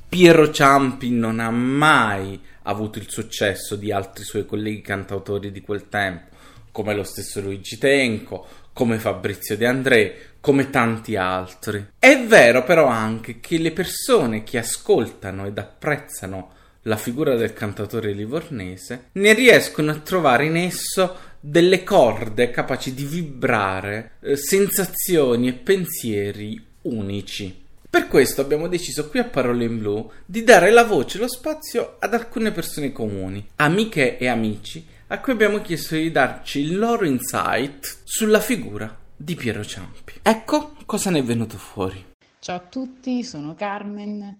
Piero 0.08 0.52
Ciampi 0.52 1.10
non 1.10 1.40
ha 1.40 1.50
mai 1.50 2.38
avuto 2.62 2.98
il 2.98 3.08
successo 3.08 3.76
di 3.76 3.92
altri 3.92 4.24
suoi 4.24 4.46
colleghi 4.46 4.80
cantautori 4.80 5.50
di 5.50 5.60
quel 5.60 5.88
tempo, 5.88 6.36
come 6.72 6.94
lo 6.94 7.02
stesso 7.02 7.40
Luigi 7.40 7.78
Tenco, 7.78 8.46
come 8.72 8.98
Fabrizio 8.98 9.56
De 9.56 9.66
André, 9.66 10.16
come 10.40 10.70
tanti 10.70 11.16
altri. 11.16 11.86
È 11.98 12.24
vero 12.26 12.64
però 12.64 12.86
anche 12.86 13.40
che 13.40 13.58
le 13.58 13.72
persone 13.72 14.42
che 14.42 14.58
ascoltano 14.58 15.46
ed 15.46 15.58
apprezzano 15.58 16.52
la 16.84 16.96
figura 16.96 17.36
del 17.36 17.52
cantatore 17.52 18.12
livornese 18.12 19.08
ne 19.12 19.34
riescono 19.34 19.90
a 19.90 19.98
trovare 19.98 20.46
in 20.46 20.56
esso 20.56 21.28
delle 21.40 21.82
corde 21.84 22.50
capaci 22.50 22.94
di 22.94 23.04
vibrare 23.04 24.12
eh, 24.20 24.36
sensazioni 24.36 25.48
e 25.48 25.52
pensieri 25.54 26.62
unici. 26.82 27.68
Per 27.90 28.06
questo 28.06 28.40
abbiamo 28.40 28.68
deciso 28.68 29.08
qui 29.08 29.18
a 29.18 29.24
Parole 29.24 29.64
in 29.64 29.80
Blu 29.80 30.08
di 30.24 30.44
dare 30.44 30.70
la 30.70 30.84
voce 30.84 31.18
e 31.18 31.22
lo 31.22 31.28
spazio 31.28 31.96
ad 31.98 32.14
alcune 32.14 32.52
persone 32.52 32.92
comuni, 32.92 33.44
amiche 33.56 34.16
e 34.16 34.28
amici, 34.28 34.86
a 35.08 35.18
cui 35.18 35.32
abbiamo 35.32 35.60
chiesto 35.60 35.96
di 35.96 36.12
darci 36.12 36.60
il 36.60 36.78
loro 36.78 37.04
insight 37.04 38.02
sulla 38.04 38.38
figura 38.38 38.96
di 39.16 39.34
Piero 39.34 39.64
Ciampi. 39.64 40.20
Ecco 40.22 40.76
cosa 40.86 41.10
ne 41.10 41.18
è 41.18 41.24
venuto 41.24 41.58
fuori. 41.58 42.14
Ciao 42.38 42.58
a 42.58 42.60
tutti, 42.60 43.24
sono 43.24 43.56
Carmen. 43.56 44.38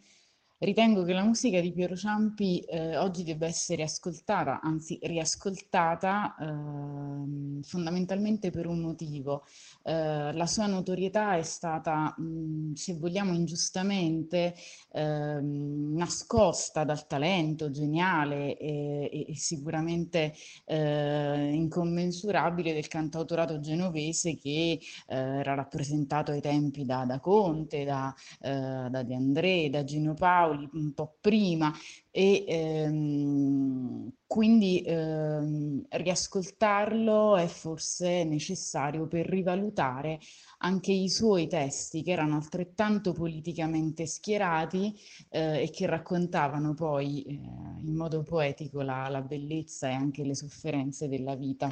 Ritengo 0.63 1.05
che 1.05 1.15
la 1.15 1.25
musica 1.25 1.59
di 1.59 1.73
Piero 1.73 1.97
Ciampi 1.97 2.61
eh, 2.61 2.95
oggi 2.99 3.23
debba 3.25 3.47
essere 3.47 3.83
ascoltata, 3.83 4.61
anzi 4.61 4.99
riascoltata, 5.01 6.35
eh, 6.39 7.63
fondamentalmente 7.63 8.51
per 8.51 8.67
un 8.67 8.81
motivo. 8.81 9.47
Eh, 9.83 10.33
la 10.35 10.47
sua 10.47 10.67
notorietà 10.67 11.37
è 11.37 11.43
stata, 11.45 12.15
mh, 12.15 12.75
se 12.75 12.95
vogliamo 12.97 13.33
ingiustamente, 13.33 14.55
ehm, 14.93 15.95
nascosta 15.97 16.85
dal 16.85 17.07
talento 17.07 17.71
geniale 17.71 18.59
e, 18.59 19.27
e 19.29 19.37
sicuramente 19.37 20.35
eh, 20.67 21.53
incommensurabile 21.55 22.75
del 22.75 22.87
cantautorato 22.89 23.61
genovese 23.61 24.37
che 24.37 24.79
eh, 25.07 25.17
era 25.17 25.55
rappresentato 25.55 26.33
ai 26.33 26.43
tempi 26.43 26.85
da, 26.85 27.07
da 27.07 27.19
Conte, 27.19 27.85
da, 27.85 28.15
eh, 28.43 28.89
da 28.91 29.03
De 29.03 29.15
André, 29.15 29.71
da 29.71 29.85
Gino 29.85 30.13
Paolo 30.13 30.50
Paoli 30.51 30.69
un 30.73 30.93
po' 30.93 31.17
prima 31.21 31.73
e 32.11 32.45
ehm, 32.47 34.11
quindi 34.27 34.83
ehm, 34.85 35.87
riascoltarlo 35.89 37.37
è 37.37 37.47
forse 37.47 38.25
necessario 38.25 39.07
per 39.07 39.27
rivalutare 39.27 40.19
anche 40.59 40.93
i 40.93 41.09
suoi 41.09 41.47
testi 41.47 42.03
che 42.03 42.11
erano 42.13 42.37
altrettanto 42.37 43.13
politicamente 43.13 44.07
schierati 44.07 44.99
eh, 45.29 45.63
e 45.63 45.71
che 45.71 45.87
raccontavano 45.87 46.75
poi 46.75 47.23
eh, 47.23 47.33
in 47.33 47.95
modo 47.95 48.23
poetico 48.23 48.83
la, 48.83 49.09
la, 49.09 49.23
bellezza 49.23 49.89
e 49.89 49.93
anche 49.93 50.25
le 50.25 50.35
sofferenze 50.35 51.09
della 51.09 51.37
vita. 51.37 51.71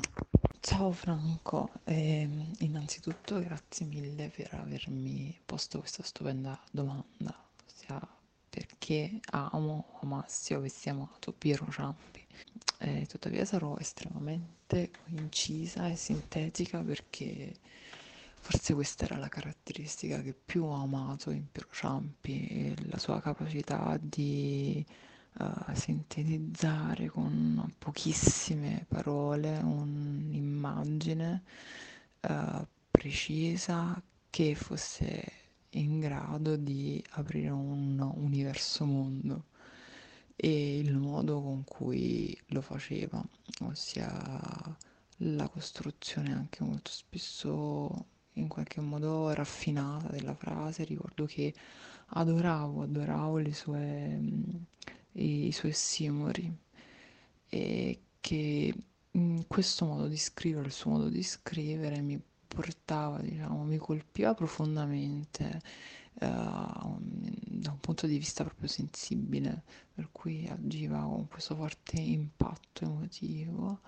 Ciao 0.60 0.92
Franco, 0.92 1.70
eh, 1.84 2.28
innanzitutto 2.58 3.40
grazie 3.40 3.86
mille 3.86 4.30
per 4.34 4.50
avermi 4.52 5.36
posto 5.44 5.78
questa 5.78 6.02
stupenda 6.02 6.60
domanda, 6.70 7.34
ossia 7.64 8.17
perché 8.58 9.20
amo, 9.30 9.98
amassi 10.02 10.52
avessi 10.52 10.88
amato 10.88 11.32
Piero 11.32 11.66
Ciampi. 11.70 12.26
Eh, 12.78 13.06
tuttavia 13.08 13.44
sarò 13.44 13.76
estremamente 13.78 14.90
incisa 15.06 15.88
e 15.88 15.96
sintetica 15.96 16.80
perché 16.82 17.54
forse 18.40 18.74
questa 18.74 19.04
era 19.04 19.16
la 19.16 19.28
caratteristica 19.28 20.20
che 20.22 20.32
più 20.34 20.64
ho 20.64 20.74
amato 20.74 21.30
in 21.30 21.50
Piero 21.50 21.68
Ciampi, 21.72 22.74
la 22.88 22.98
sua 22.98 23.20
capacità 23.20 23.96
di 24.00 24.84
uh, 25.38 25.74
sintetizzare 25.74 27.08
con 27.08 27.72
pochissime 27.78 28.86
parole 28.88 29.58
un'immagine 29.58 31.42
uh, 32.28 32.66
precisa 32.90 34.00
che 34.30 34.54
fosse 34.56 35.37
in 35.70 36.00
grado 36.00 36.56
di 36.56 37.02
aprire 37.10 37.50
un 37.50 37.98
universo 38.16 38.84
mondo 38.84 39.44
e 40.36 40.78
il 40.78 40.96
modo 40.96 41.40
con 41.40 41.64
cui 41.64 42.38
lo 42.48 42.60
faceva, 42.60 43.22
ossia 43.62 44.76
la 45.22 45.48
costruzione 45.48 46.32
anche 46.32 46.62
molto 46.62 46.90
spesso 46.90 48.06
in 48.34 48.46
qualche 48.46 48.80
modo 48.80 49.32
raffinata 49.32 50.08
della 50.08 50.34
frase. 50.34 50.84
Ricordo 50.84 51.26
che 51.26 51.52
adoravo, 52.06 52.82
adoravo 52.82 53.52
sue, 53.52 54.20
i, 55.12 55.46
i 55.48 55.52
suoi 55.52 55.72
simori 55.72 56.56
e 57.48 58.00
che 58.20 58.74
in 59.12 59.46
questo 59.48 59.86
modo 59.86 60.06
di 60.06 60.16
scrivere, 60.16 60.66
il 60.66 60.72
suo 60.72 60.92
modo 60.92 61.08
di 61.08 61.22
scrivere 61.22 62.00
mi 62.00 62.20
portava, 62.48 63.20
diciamo, 63.20 63.62
mi 63.64 63.76
colpiva 63.76 64.34
profondamente 64.34 65.60
uh, 66.14 66.96
da 66.98 67.70
un 67.70 67.78
punto 67.80 68.06
di 68.06 68.18
vista 68.18 68.44
proprio 68.44 68.68
sensibile, 68.68 69.62
per 69.94 70.08
cui 70.10 70.48
agiva 70.48 71.00
con 71.00 71.28
questo 71.28 71.54
forte 71.54 72.00
impatto 72.00 72.84
emotivo, 72.84 73.80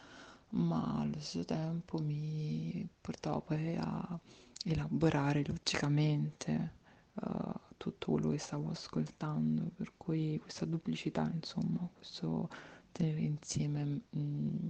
ma 0.50 1.00
allo 1.00 1.20
stesso 1.20 1.44
tempo 1.44 1.98
mi 1.98 2.86
portava 3.00 3.40
poi 3.40 3.76
a 3.76 4.20
elaborare 4.64 5.44
logicamente 5.46 6.72
uh, 7.14 7.52
tutto 7.76 8.12
quello 8.12 8.30
che 8.30 8.38
stavo 8.38 8.70
ascoltando, 8.70 9.70
per 9.74 9.92
cui 9.96 10.38
questa 10.40 10.66
duplicità, 10.66 11.30
insomma, 11.32 11.88
questo 11.94 12.48
tenere 12.92 13.20
insieme 13.20 13.84
mh, 13.84 14.18
mm, 14.18 14.68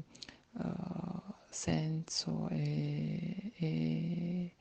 uh, 0.52 0.99
senso 1.50 2.48
e, 2.50 3.52
e 3.60 4.52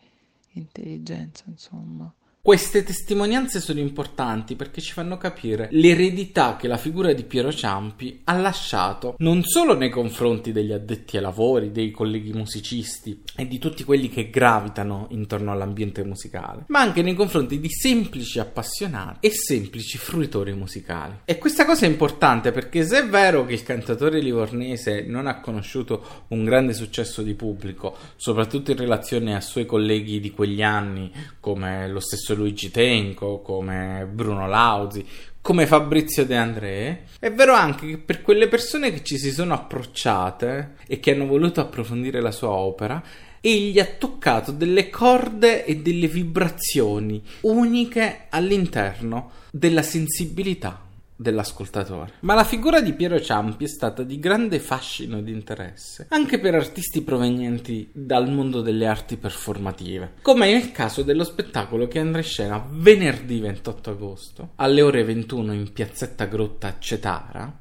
intelligenza, 0.56 1.44
insomma. 1.48 2.14
Queste 2.42 2.86
testimonianze 2.86 3.60
sono 3.60 3.82
importanti 3.82 4.56
perché 4.56 4.80
ci 4.80 4.94
fanno 4.94 5.18
capire 5.18 5.68
l'eredità 5.72 6.56
che 6.56 6.70
la 6.70 6.78
figura 6.78 7.12
di 7.12 7.26
Piero 7.26 7.52
Ciampi 7.52 8.22
ha 8.24 8.34
lasciato 8.38 9.16
non 9.18 9.44
solo 9.44 9.76
nei 9.76 9.90
confronti 9.90 10.54
degli 10.54 10.72
addetti 10.72 11.18
ai 11.18 11.22
lavori, 11.22 11.74
dei 11.74 11.92
colleghi 11.92 12.32
musicisti 12.32 13.24
e 13.36 13.46
di 13.46 13.60
tutti 13.60 13.84
quelli 13.84 14.08
che 14.08 14.30
gravitano 14.30 15.08
intorno 15.12 15.52
all'ambiente 15.52 16.02
musicale, 16.06 16.64
ma 16.68 16.80
anche 16.80 17.02
nei 17.02 17.14
confronti 17.14 17.60
di 17.60 17.70
semplici 17.70 18.40
appassionati 18.40 19.28
e 19.28 19.32
semplici 19.32 19.98
fruitori 19.98 20.54
musicali. 20.54 21.20
E 21.26 21.38
questa 21.38 21.66
cosa 21.66 21.86
è 21.86 21.90
importante 21.90 22.54
perché 22.54 22.86
se 22.86 23.00
è 23.00 23.06
vero 23.06 23.46
che 23.46 23.54
il 23.54 23.64
cantatore 23.64 24.22
livornese 24.22 25.02
non 25.02 25.28
ha 25.28 25.42
conosciuto 25.42 26.26
un 26.30 26.46
grande 26.46 26.74
successo 26.74 27.22
di 27.22 27.34
pubblico, 27.34 27.98
soprattutto 28.16 28.72
in 28.72 28.78
relazione 28.78 29.36
ai 29.36 29.42
suoi 29.42 29.66
colleghi 29.66 30.22
di 30.22 30.32
quegli 30.32 30.64
anni 30.64 31.12
come 31.42 31.90
lo 31.90 32.00
stesso 32.00 32.28
stesso 32.30 32.36
Luigi 32.36 32.70
Tenco, 32.70 33.42
come 33.42 34.08
Bruno 34.12 34.48
Lauzi, 34.48 35.06
come 35.42 35.66
Fabrizio 35.66 36.26
De 36.26 36.36
André. 36.36 37.04
È 37.20 37.32
vero 37.32 37.54
anche 37.54 37.88
che 37.88 37.98
per 37.98 38.22
quelle 38.22 38.48
persone 38.48 38.92
che 38.92 39.04
ci 39.04 39.18
si 39.18 39.32
sono 39.32 39.54
approcciate 39.54 40.76
e 40.88 41.00
che 41.00 41.12
hanno 41.12 41.26
voluto 41.26 41.62
approfondire 41.62 42.22
la 42.22 42.32
sua 42.32 42.50
opera, 42.50 43.02
egli 43.42 43.80
ha 43.80 43.86
toccato 43.86 44.52
delle 44.52 44.90
corde 44.90 45.66
e 45.66 45.78
delle 45.78 46.08
vibrazioni 46.08 47.22
uniche 47.42 48.26
all'interno 48.30 49.32
della 49.52 49.82
sensibilità 49.82 50.88
dell'ascoltatore. 51.20 52.14
Ma 52.22 52.34
la 52.34 52.46
figura 52.46 52.80
di 52.80 52.94
Piero 52.94 53.20
Ciampi 53.20 53.66
è 53.66 53.68
stata 53.68 54.04
di 54.04 54.20
grande 54.20 54.58
fascino 54.60 55.18
ed 55.18 55.28
interesse 55.28 56.08
anche 56.10 56.40
per 56.40 56.56
artisti 56.56 57.02
provenienti 57.02 57.90
dal 57.92 58.32
mondo 58.32 58.62
delle 58.62 58.88
arti 58.88 59.18
performative, 59.18 60.14
come 60.22 60.50
nel 60.50 60.72
caso 60.72 61.04
dello 61.04 61.26
spettacolo 61.26 61.90
che 61.90 62.00
andrà 62.00 62.20
in 62.20 62.24
scena 62.24 62.66
venerdì 62.72 63.42
28 63.42 63.90
agosto 63.90 64.50
alle 64.56 64.82
ore 64.82 65.04
21 65.04 65.52
in 65.52 65.74
Piazzetta 65.74 66.26
Grotta 66.26 66.78
Cetara, 66.80 67.54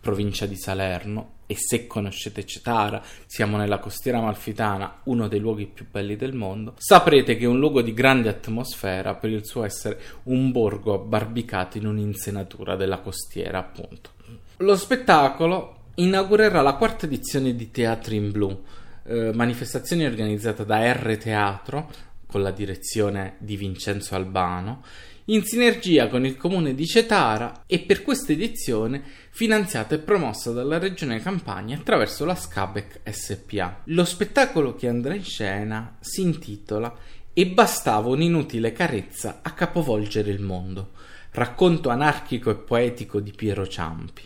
provincia 0.00 0.46
di 0.46 0.56
Salerno, 0.56 1.33
e 1.46 1.56
se 1.56 1.86
conoscete 1.86 2.44
Cetara, 2.44 3.02
siamo 3.26 3.56
nella 3.56 3.78
costiera 3.78 4.20
malfitana, 4.20 5.00
uno 5.04 5.28
dei 5.28 5.40
luoghi 5.40 5.66
più 5.66 5.86
belli 5.90 6.16
del 6.16 6.34
mondo, 6.34 6.74
saprete 6.76 7.36
che 7.36 7.44
è 7.44 7.48
un 7.48 7.58
luogo 7.58 7.82
di 7.82 7.92
grande 7.92 8.28
atmosfera 8.28 9.14
per 9.14 9.30
il 9.30 9.44
suo 9.44 9.64
essere 9.64 10.00
un 10.24 10.50
borgo 10.52 10.94
abbarbicato 10.94 11.78
in 11.78 11.86
un'insenatura 11.86 12.76
della 12.76 12.98
costiera, 12.98 13.58
appunto. 13.58 14.10
Lo 14.58 14.76
spettacolo 14.76 15.82
inaugurerà 15.96 16.60
la 16.62 16.74
quarta 16.74 17.06
edizione 17.06 17.54
di 17.54 17.70
Teatri 17.70 18.16
in 18.16 18.30
Blu, 18.30 18.62
eh, 19.04 19.32
manifestazione 19.34 20.06
organizzata 20.06 20.64
da 20.64 20.92
R 20.92 21.16
Teatro 21.18 21.90
con 22.26 22.42
la 22.42 22.50
direzione 22.50 23.36
di 23.38 23.56
Vincenzo 23.56 24.14
Albano 24.14 24.82
in 25.26 25.42
sinergia 25.44 26.08
con 26.08 26.26
il 26.26 26.36
comune 26.36 26.74
di 26.74 26.86
Cetara 26.86 27.62
e 27.66 27.78
per 27.78 28.02
questa 28.02 28.32
edizione 28.32 29.02
finanziata 29.30 29.94
e 29.94 29.98
promossa 29.98 30.52
dalla 30.52 30.78
regione 30.78 31.20
Campania 31.20 31.76
attraverso 31.76 32.26
la 32.26 32.34
Scabec 32.34 33.00
SPA. 33.10 33.80
Lo 33.84 34.04
spettacolo 34.04 34.74
che 34.74 34.86
andrà 34.86 35.14
in 35.14 35.24
scena 35.24 35.96
si 36.00 36.20
intitola 36.20 36.94
E 37.32 37.46
bastava 37.46 38.10
un'inutile 38.10 38.72
carezza 38.72 39.40
a 39.42 39.52
capovolgere 39.52 40.30
il 40.30 40.40
mondo, 40.40 40.90
racconto 41.32 41.88
anarchico 41.88 42.50
e 42.50 42.56
poetico 42.56 43.18
di 43.18 43.32
Piero 43.32 43.66
Ciampi. 43.66 44.22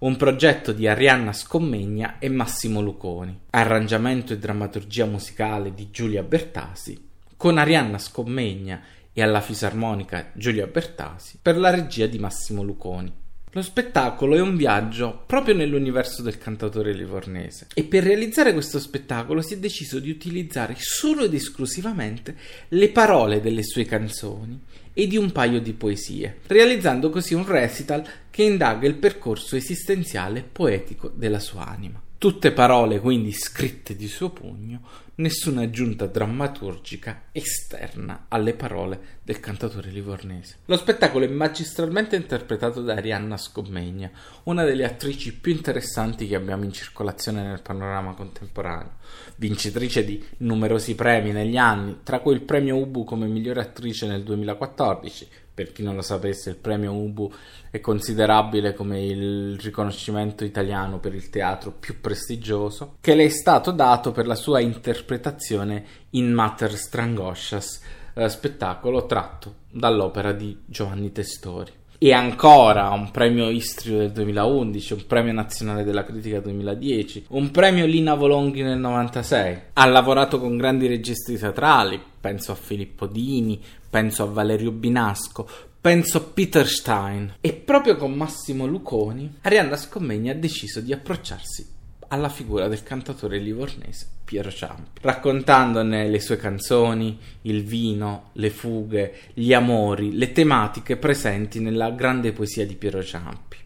Un 0.00 0.16
progetto 0.16 0.72
di 0.72 0.86
Arianna 0.86 1.32
Scommegna 1.32 2.18
e 2.18 2.28
Massimo 2.28 2.80
Luconi, 2.80 3.36
arrangiamento 3.50 4.34
e 4.34 4.38
drammaturgia 4.38 5.06
musicale 5.06 5.72
di 5.72 5.90
Giulia 5.90 6.22
Bertasi, 6.22 7.08
con 7.36 7.58
Arianna 7.58 7.98
Scommegna 7.98 8.82
e 9.14 9.22
alla 9.22 9.40
fisarmonica 9.40 10.32
Giulia 10.34 10.66
Bertasi 10.66 11.38
per 11.40 11.56
la 11.56 11.70
regia 11.70 12.06
di 12.06 12.18
Massimo 12.18 12.62
Luconi. 12.62 13.22
Lo 13.52 13.62
spettacolo 13.62 14.34
è 14.34 14.40
un 14.40 14.56
viaggio 14.56 15.22
proprio 15.26 15.54
nell'universo 15.54 16.22
del 16.22 16.38
cantatore 16.38 16.92
livornese 16.92 17.68
e 17.72 17.84
per 17.84 18.02
realizzare 18.02 18.52
questo 18.52 18.80
spettacolo 18.80 19.42
si 19.42 19.54
è 19.54 19.58
deciso 19.58 20.00
di 20.00 20.10
utilizzare 20.10 20.74
solo 20.76 21.22
ed 21.22 21.34
esclusivamente 21.34 22.36
le 22.70 22.88
parole 22.88 23.40
delle 23.40 23.62
sue 23.62 23.84
canzoni 23.84 24.60
e 24.92 25.06
di 25.06 25.16
un 25.16 25.30
paio 25.30 25.60
di 25.60 25.72
poesie, 25.72 26.38
realizzando 26.48 27.10
così 27.10 27.34
un 27.34 27.46
recital 27.46 28.04
che 28.28 28.42
indaga 28.42 28.88
il 28.88 28.96
percorso 28.96 29.54
esistenziale 29.54 30.40
e 30.40 30.42
poetico 30.50 31.08
della 31.14 31.38
sua 31.38 31.64
anima. 31.64 32.02
Tutte 32.18 32.50
parole 32.50 32.98
quindi 32.98 33.32
scritte 33.32 33.94
di 33.94 34.08
suo 34.08 34.30
pugno, 34.30 34.80
nessuna 35.16 35.62
aggiunta 35.62 36.06
drammaturgica 36.06 37.24
esterna 37.32 38.26
alle 38.28 38.54
parole 38.54 39.12
del 39.22 39.40
cantatore 39.40 39.90
livornese. 39.90 40.56
Lo 40.66 40.76
spettacolo 40.76 41.24
è 41.24 41.28
magistralmente 41.28 42.16
interpretato 42.16 42.82
da 42.82 42.94
Arianna 42.94 43.36
Scommegna, 43.36 44.10
una 44.44 44.64
delle 44.64 44.84
attrici 44.84 45.34
più 45.34 45.52
interessanti 45.52 46.26
che 46.26 46.34
abbiamo 46.34 46.64
in 46.64 46.72
circolazione 46.72 47.42
nel 47.42 47.62
panorama 47.62 48.14
contemporaneo, 48.14 48.96
vincitrice 49.36 50.04
di 50.04 50.22
numerosi 50.38 50.94
premi 50.94 51.32
negli 51.32 51.56
anni, 51.56 52.00
tra 52.02 52.20
cui 52.20 52.34
il 52.34 52.42
premio 52.42 52.76
Ubu 52.76 53.04
come 53.04 53.26
migliore 53.26 53.60
attrice 53.60 54.06
nel 54.06 54.22
2014, 54.22 55.28
per 55.54 55.70
chi 55.70 55.84
non 55.84 55.94
lo 55.94 56.02
sapesse, 56.02 56.50
il 56.50 56.56
premio 56.56 56.92
Ubu 56.92 57.32
è 57.70 57.80
considerabile 57.80 58.74
come 58.74 59.04
il 59.04 59.56
riconoscimento 59.60 60.44
italiano 60.44 60.98
per 60.98 61.14
il 61.14 61.30
teatro 61.30 61.70
più 61.70 62.00
prestigioso, 62.00 62.96
che 63.00 63.14
le 63.14 63.26
è 63.26 63.28
stato 63.28 63.70
dato 63.70 64.10
per 64.10 64.26
la 64.26 64.34
sua 64.34 64.58
interpretazione 64.58 65.84
in 66.10 66.32
Mater 66.32 66.74
Strangoscias, 66.74 67.80
eh, 68.14 68.28
spettacolo 68.28 69.06
tratto 69.06 69.54
dall'opera 69.70 70.32
di 70.32 70.60
Giovanni 70.66 71.12
Testori. 71.12 71.72
E 72.04 72.12
ancora 72.12 72.90
un 72.90 73.10
premio 73.10 73.48
Istrio 73.48 73.96
del 73.96 74.12
2011, 74.12 74.92
un 74.92 75.06
premio 75.06 75.32
nazionale 75.32 75.84
della 75.84 76.04
critica 76.04 76.38
2010, 76.38 77.24
un 77.28 77.50
premio 77.50 77.86
Lina 77.86 78.12
Volonghi 78.12 78.60
nel 78.60 78.78
96. 78.78 79.60
Ha 79.72 79.86
lavorato 79.86 80.38
con 80.38 80.58
grandi 80.58 80.86
registi 80.86 81.38
teatrali, 81.38 81.98
penso 82.20 82.52
a 82.52 82.56
Filippo 82.56 83.06
Dini, 83.06 83.58
penso 83.88 84.22
a 84.22 84.26
Valerio 84.26 84.70
Binasco, 84.70 85.48
penso 85.80 86.18
a 86.18 86.20
Peter 86.20 86.68
Stein. 86.68 87.36
E 87.40 87.54
proprio 87.54 87.96
con 87.96 88.12
Massimo 88.12 88.66
Luconi, 88.66 89.36
Arianna 89.40 89.78
Scommegna 89.78 90.32
ha 90.32 90.36
deciso 90.36 90.82
di 90.82 90.92
approcciarsi 90.92 91.73
alla 92.14 92.28
figura 92.28 92.68
del 92.68 92.82
cantatore 92.82 93.38
livornese 93.38 94.06
Piero 94.24 94.50
Ciampi, 94.50 95.00
raccontandone 95.02 96.08
le 96.08 96.20
sue 96.20 96.36
canzoni, 96.36 97.18
il 97.42 97.62
vino, 97.64 98.30
le 98.34 98.50
fughe, 98.50 99.14
gli 99.34 99.52
amori, 99.52 100.16
le 100.16 100.32
tematiche 100.32 100.96
presenti 100.96 101.60
nella 101.60 101.90
grande 101.90 102.32
poesia 102.32 102.64
di 102.64 102.74
Piero 102.74 103.02
Ciampi. 103.02 103.58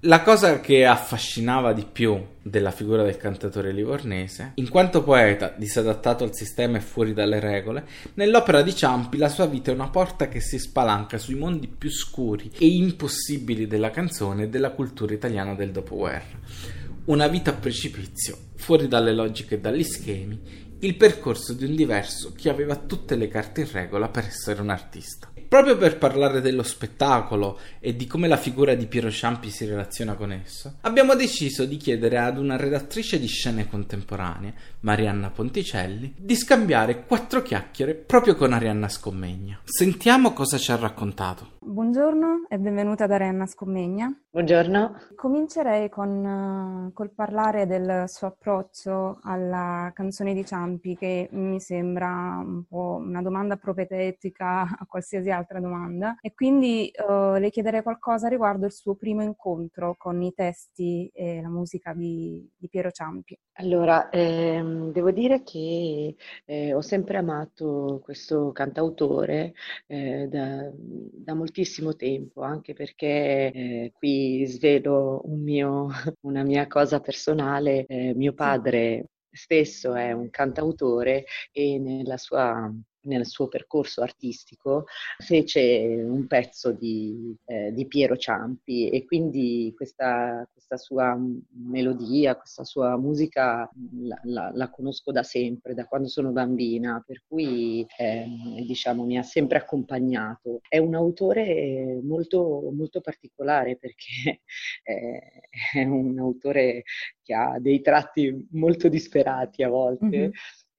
La 0.00 0.20
cosa 0.20 0.60
che 0.60 0.84
affascinava 0.84 1.72
di 1.72 1.86
più 1.90 2.22
della 2.42 2.70
figura 2.70 3.02
del 3.02 3.16
cantatore 3.16 3.72
livornese, 3.72 4.52
in 4.56 4.68
quanto 4.68 5.02
poeta 5.02 5.54
disadattato 5.56 6.24
al 6.24 6.34
sistema 6.34 6.76
e 6.76 6.82
fuori 6.82 7.14
dalle 7.14 7.40
regole, 7.40 7.86
nell'opera 8.14 8.60
di 8.60 8.74
Ciampi 8.74 9.16
la 9.16 9.30
sua 9.30 9.46
vita 9.46 9.70
è 9.70 9.74
una 9.74 9.88
porta 9.88 10.28
che 10.28 10.40
si 10.40 10.58
spalanca 10.58 11.16
sui 11.16 11.36
mondi 11.36 11.68
più 11.68 11.90
scuri 11.90 12.50
e 12.58 12.66
impossibili 12.66 13.66
della 13.66 13.90
canzone 13.90 14.42
e 14.42 14.48
della 14.50 14.72
cultura 14.72 15.14
italiana 15.14 15.54
del 15.54 15.70
dopoguerra. 15.70 16.73
Una 17.06 17.28
vita 17.28 17.50
a 17.50 17.54
precipizio, 17.54 18.34
fuori 18.54 18.88
dalle 18.88 19.12
logiche 19.12 19.56
e 19.56 19.60
dagli 19.60 19.84
schemi, 19.84 20.40
il 20.80 20.96
percorso 20.96 21.52
di 21.52 21.66
un 21.66 21.76
diverso 21.76 22.32
che 22.32 22.48
aveva 22.48 22.76
tutte 22.76 23.14
le 23.14 23.28
carte 23.28 23.60
in 23.60 23.70
regola 23.70 24.08
per 24.08 24.24
essere 24.24 24.62
un 24.62 24.70
artista. 24.70 25.30
Proprio 25.54 25.76
per 25.76 25.98
parlare 25.98 26.40
dello 26.40 26.64
spettacolo 26.64 27.60
e 27.78 27.94
di 27.94 28.08
come 28.08 28.26
la 28.26 28.36
figura 28.36 28.74
di 28.74 28.86
Piero 28.86 29.08
Ciampi 29.08 29.50
si 29.50 29.64
relaziona 29.64 30.14
con 30.14 30.32
esso, 30.32 30.78
abbiamo 30.80 31.14
deciso 31.14 31.64
di 31.64 31.76
chiedere 31.76 32.18
ad 32.18 32.38
una 32.38 32.56
redattrice 32.56 33.20
di 33.20 33.28
scene 33.28 33.68
contemporanee, 33.68 34.52
Marianna 34.80 35.30
Ponticelli, 35.30 36.12
di 36.18 36.34
scambiare 36.34 37.04
quattro 37.06 37.40
chiacchiere 37.40 37.94
proprio 37.94 38.34
con 38.34 38.52
Arianna 38.52 38.88
Scommegna. 38.88 39.60
Sentiamo 39.62 40.32
cosa 40.32 40.58
ci 40.58 40.72
ha 40.72 40.76
raccontato. 40.76 41.52
Buongiorno 41.60 42.46
e 42.48 42.58
benvenuta 42.58 43.04
ad 43.04 43.12
Arianna 43.12 43.46
Scommegna. 43.46 44.12
Buongiorno. 44.30 44.98
Comincerei 45.14 45.88
con, 45.88 46.88
uh, 46.88 46.92
col 46.92 47.10
parlare 47.10 47.66
del 47.66 48.04
suo 48.06 48.26
approccio 48.26 49.20
alla 49.22 49.90
canzone 49.94 50.34
di 50.34 50.44
Ciampi, 50.44 50.94
che 50.94 51.28
mi 51.32 51.60
sembra 51.60 52.42
un 52.44 52.64
po' 52.68 53.00
una 53.00 53.22
domanda 53.22 53.56
propedetica 53.56 54.76
a 54.78 54.84
qualsiasi 54.86 55.30
altra 55.44 55.60
domanda. 55.60 56.16
E 56.20 56.32
quindi 56.34 56.90
uh, 57.06 57.34
le 57.34 57.50
chiederei 57.50 57.82
qualcosa 57.82 58.28
riguardo 58.28 58.66
il 58.66 58.72
suo 58.72 58.94
primo 58.96 59.22
incontro 59.22 59.94
con 59.96 60.20
i 60.22 60.32
testi 60.34 61.10
e 61.14 61.40
la 61.40 61.48
musica 61.48 61.92
di, 61.94 62.46
di 62.56 62.68
Piero 62.68 62.90
Ciampi. 62.90 63.38
Allora, 63.58 64.10
ehm, 64.10 64.90
devo 64.90 65.12
dire 65.12 65.42
che 65.44 66.16
eh, 66.44 66.74
ho 66.74 66.80
sempre 66.80 67.18
amato 67.18 68.00
questo 68.02 68.50
cantautore 68.50 69.54
eh, 69.86 70.26
da, 70.28 70.68
da, 70.74 71.34
moltissimo 71.34 71.94
tempo, 71.94 72.42
anche 72.42 72.72
perché 72.72 73.52
eh, 73.52 73.92
qui 73.94 74.44
svelo 74.46 75.20
un 75.26 75.40
mio, 75.42 75.88
una 76.22 76.42
mia 76.42 76.66
cosa 76.66 77.00
personale. 77.00 77.84
Eh, 77.86 78.12
mio 78.14 78.32
padre 78.32 79.10
stesso 79.30 79.94
è 79.94 80.12
un 80.12 80.30
cantautore 80.30 81.24
e 81.52 81.78
nella 81.78 82.16
sua 82.16 82.72
nel 83.04 83.26
suo 83.26 83.48
percorso 83.48 84.02
artistico 84.02 84.86
fece 85.18 85.60
un 86.06 86.26
pezzo 86.26 86.72
di, 86.72 87.34
eh, 87.46 87.72
di 87.72 87.86
Piero 87.86 88.16
Ciampi 88.16 88.90
e 88.90 89.04
quindi 89.04 89.72
questa, 89.76 90.48
questa, 90.52 90.76
sua 90.76 91.18
melodia, 91.50 92.36
questa 92.36 92.64
sua 92.64 92.96
musica 92.96 93.70
la, 94.00 94.20
la, 94.24 94.50
la, 94.52 94.70
conosco 94.70 95.12
da 95.12 95.22
sempre, 95.22 95.74
da 95.74 95.86
quando 95.86 96.08
sono 96.08 96.30
bambina, 96.30 97.02
per 97.06 97.22
cui 97.26 97.86
eh, 97.96 98.26
diciamo 98.66 99.04
mi 99.04 99.18
ha 99.18 99.22
sempre 99.22 99.58
accompagnato. 99.58 100.60
È 100.68 100.78
un 100.78 100.94
autore 100.94 102.00
molto, 102.02 102.70
molto 102.72 103.00
particolare 103.00 103.76
perché 103.76 104.42
eh, 104.82 105.48
è 105.72 105.84
un 105.84 106.18
autore 106.18 106.82
che 107.22 107.34
ha 107.34 107.58
dei 107.58 107.80
tratti 107.80 108.48
molto 108.52 108.88
disperati 108.88 109.62
a 109.62 109.68
volte. 109.68 110.04
Mm-hmm 110.06 110.30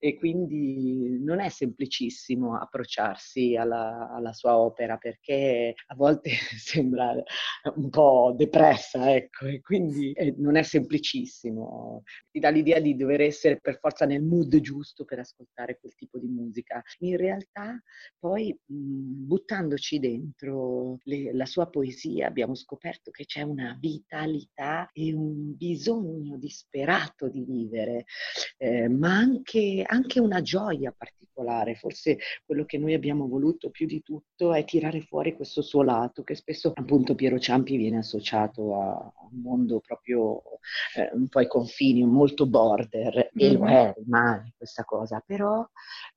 e 0.05 0.17
quindi 0.17 1.17
non 1.19 1.39
è 1.39 1.49
semplicissimo 1.49 2.55
approcciarsi 2.55 3.55
alla, 3.55 4.11
alla, 4.11 4.33
sua 4.33 4.55
opera 4.55 4.97
perché 4.97 5.73
a 5.87 5.95
volte 5.95 6.29
sembra 6.61 7.11
un 7.75 7.89
po' 7.89 8.31
depressa, 8.37 9.15
ecco, 9.15 9.47
e 9.47 9.61
quindi 9.61 10.11
eh, 10.11 10.35
non 10.37 10.57
è 10.57 10.61
semplicissimo. 10.61 12.03
Ti 12.29 12.39
dà 12.39 12.49
l'idea 12.49 12.79
di 12.79 12.95
dover 12.95 13.21
essere 13.21 13.59
per 13.59 13.79
forza 13.79 14.05
nel 14.05 14.21
mood 14.21 14.59
giusto 14.59 15.05
per 15.05 15.17
ascoltare 15.17 15.79
quel 15.79 15.95
tipo 15.95 16.19
di 16.19 16.27
musica. 16.27 16.83
In 16.99 17.17
realtà 17.17 17.81
poi 18.19 18.55
mh, 18.63 19.25
buttandoci 19.25 19.97
dentro 19.97 20.99
le, 21.05 21.33
la 21.33 21.47
sua 21.47 21.67
poesia 21.67 22.27
abbiamo 22.27 22.53
scoperto 22.53 23.09
che 23.09 23.25
c'è 23.25 23.41
una 23.41 23.75
vitalità 23.79 24.87
e 24.93 25.15
un 25.15 25.55
bisogno 25.55 26.37
disperato 26.37 27.27
di 27.27 27.43
vivere, 27.43 28.05
eh, 28.57 28.87
ma 28.87 29.15
anche 29.15 29.83
anche 29.95 30.19
una 30.19 30.41
gioia 30.41 30.93
particolare. 30.95 31.75
Forse 31.75 32.17
quello 32.45 32.65
che 32.65 32.77
noi 32.77 32.93
abbiamo 32.93 33.27
voluto 33.27 33.69
più 33.69 33.85
di 33.85 34.01
tutto 34.01 34.53
è 34.53 34.63
tirare 34.63 35.01
fuori 35.01 35.35
questo 35.35 35.61
suo 35.61 35.83
lato, 35.83 36.23
che 36.23 36.35
spesso 36.35 36.71
appunto 36.73 37.15
Piero 37.15 37.39
Ciampi 37.39 37.75
viene 37.77 37.97
associato 37.97 38.75
a 38.75 39.13
un 39.31 39.41
mondo 39.41 39.79
proprio 39.79 40.41
eh, 40.95 41.09
un 41.13 41.27
po' 41.27 41.39
ai 41.39 41.47
confini, 41.47 42.05
molto 42.05 42.45
border, 42.45 43.31
e 43.33 43.51
lo 43.51 43.67
è, 43.67 43.93
rimane 43.97 44.53
questa 44.57 44.83
cosa, 44.83 45.21
però 45.25 45.67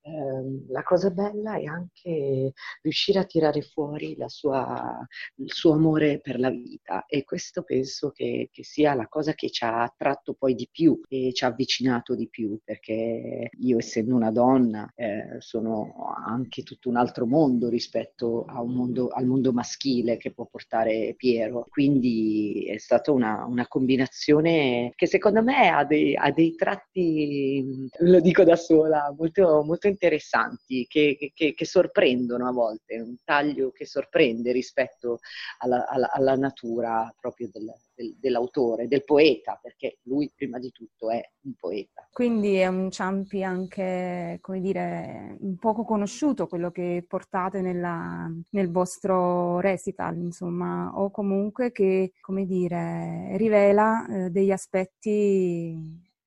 eh, 0.02 0.66
la 0.68 0.82
cosa 0.82 1.10
bella 1.10 1.56
è 1.56 1.64
anche 1.64 2.52
riuscire 2.82 3.18
a 3.18 3.24
tirare 3.24 3.62
fuori 3.62 4.16
sua, 4.26 5.06
il 5.36 5.52
suo 5.52 5.72
amore 5.72 6.20
per 6.20 6.38
la 6.38 6.50
vita 6.50 7.04
e 7.06 7.24
questo 7.24 7.62
penso 7.62 8.10
che, 8.10 8.48
che 8.52 8.64
sia 8.64 8.94
la 8.94 9.08
cosa 9.08 9.32
che 9.34 9.50
ci 9.50 9.64
ha 9.64 9.82
attratto 9.82 10.34
poi 10.34 10.54
di 10.54 10.68
più 10.70 11.00
e 11.08 11.32
ci 11.32 11.44
ha 11.44 11.48
avvicinato 11.48 12.14
di 12.14 12.28
più, 12.28 12.58
perché 12.62 13.48
io 13.68 13.78
essendo 13.78 14.14
una 14.14 14.30
donna 14.30 14.90
eh, 14.94 15.36
sono 15.38 16.14
anche 16.24 16.62
tutto 16.62 16.88
un 16.88 16.96
altro 16.96 17.26
mondo 17.26 17.68
rispetto 17.68 18.46
mondo, 18.66 19.08
al 19.08 19.26
mondo 19.26 19.52
maschile 19.52 20.16
che 20.16 20.32
può 20.32 20.46
portare 20.46 21.14
Piero. 21.16 21.66
Quindi 21.68 22.66
è 22.68 22.78
stata 22.78 23.12
una, 23.12 23.44
una 23.44 23.66
combinazione 23.68 24.92
che 24.94 25.06
secondo 25.06 25.42
me 25.42 25.68
ha 25.68 25.84
dei, 25.84 26.16
ha 26.16 26.30
dei, 26.32 26.54
tratti, 26.54 27.88
lo 28.00 28.20
dico 28.20 28.44
da 28.44 28.56
sola, 28.56 29.14
molto, 29.16 29.62
molto 29.64 29.86
interessanti, 29.88 30.86
che, 30.88 31.16
che, 31.34 31.54
che, 31.54 31.64
sorprendono 31.64 32.46
a 32.48 32.52
volte, 32.52 33.00
un 33.00 33.16
taglio 33.24 33.70
che 33.70 33.86
sorprende 33.86 34.52
rispetto 34.52 35.18
alla, 35.58 35.86
alla, 35.88 36.10
alla 36.12 36.36
natura 36.36 37.14
proprio 37.18 37.48
del, 37.52 37.72
del, 37.98 38.16
dell'autore, 38.18 38.86
del 38.86 39.04
poeta, 39.04 39.58
perché 39.60 39.98
lui 40.02 40.30
prima 40.34 40.58
di 40.58 40.70
tutto 40.70 41.10
è 41.10 41.20
un 41.42 41.54
poeta. 41.54 42.08
Quindi 42.12 42.54
è 42.54 42.68
un 42.68 42.90
Ciampi 42.90 43.42
anche, 43.42 44.38
come 44.40 44.60
dire, 44.60 45.36
un 45.40 45.56
poco 45.56 45.84
conosciuto 45.84 46.46
quello 46.46 46.70
che 46.70 47.04
portate 47.06 47.60
nella, 47.60 48.30
nel 48.50 48.70
vostro 48.70 49.58
recital, 49.60 50.16
insomma, 50.16 50.92
o 50.94 51.10
comunque 51.10 51.72
che, 51.72 52.12
come 52.20 52.46
dire, 52.46 53.36
rivela 53.36 54.06
eh, 54.06 54.30
degli 54.30 54.52
aspetti, 54.52 55.76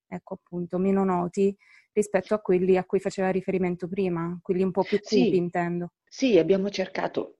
ecco 0.08 0.34
appunto, 0.34 0.78
meno 0.78 1.06
noti 1.06 1.56
rispetto 1.94 2.34
a 2.34 2.40
quelli 2.40 2.78
a 2.78 2.86
cui 2.86 3.00
faceva 3.00 3.30
riferimento 3.30 3.88
prima, 3.88 4.38
quelli 4.42 4.64
un 4.64 4.72
po' 4.72 4.84
più 4.84 5.00
cupi, 5.00 5.16
sì. 5.16 5.36
intendo. 5.36 5.92
Sì, 6.08 6.38
abbiamo 6.38 6.70
cercato, 6.70 7.38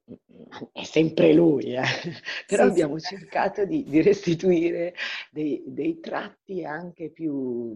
è 0.72 0.84
sempre 0.84 1.32
lui, 1.32 1.74
eh? 1.74 1.82
però 2.46 2.64
sì, 2.64 2.70
abbiamo 2.70 2.98
sì. 2.98 3.16
cercato 3.16 3.64
di, 3.64 3.84
di 3.84 4.02
restituire 4.02 4.94
dei, 5.30 5.62
dei, 5.66 6.00
tratti 6.00 6.64
anche 6.64 7.10
più, 7.10 7.74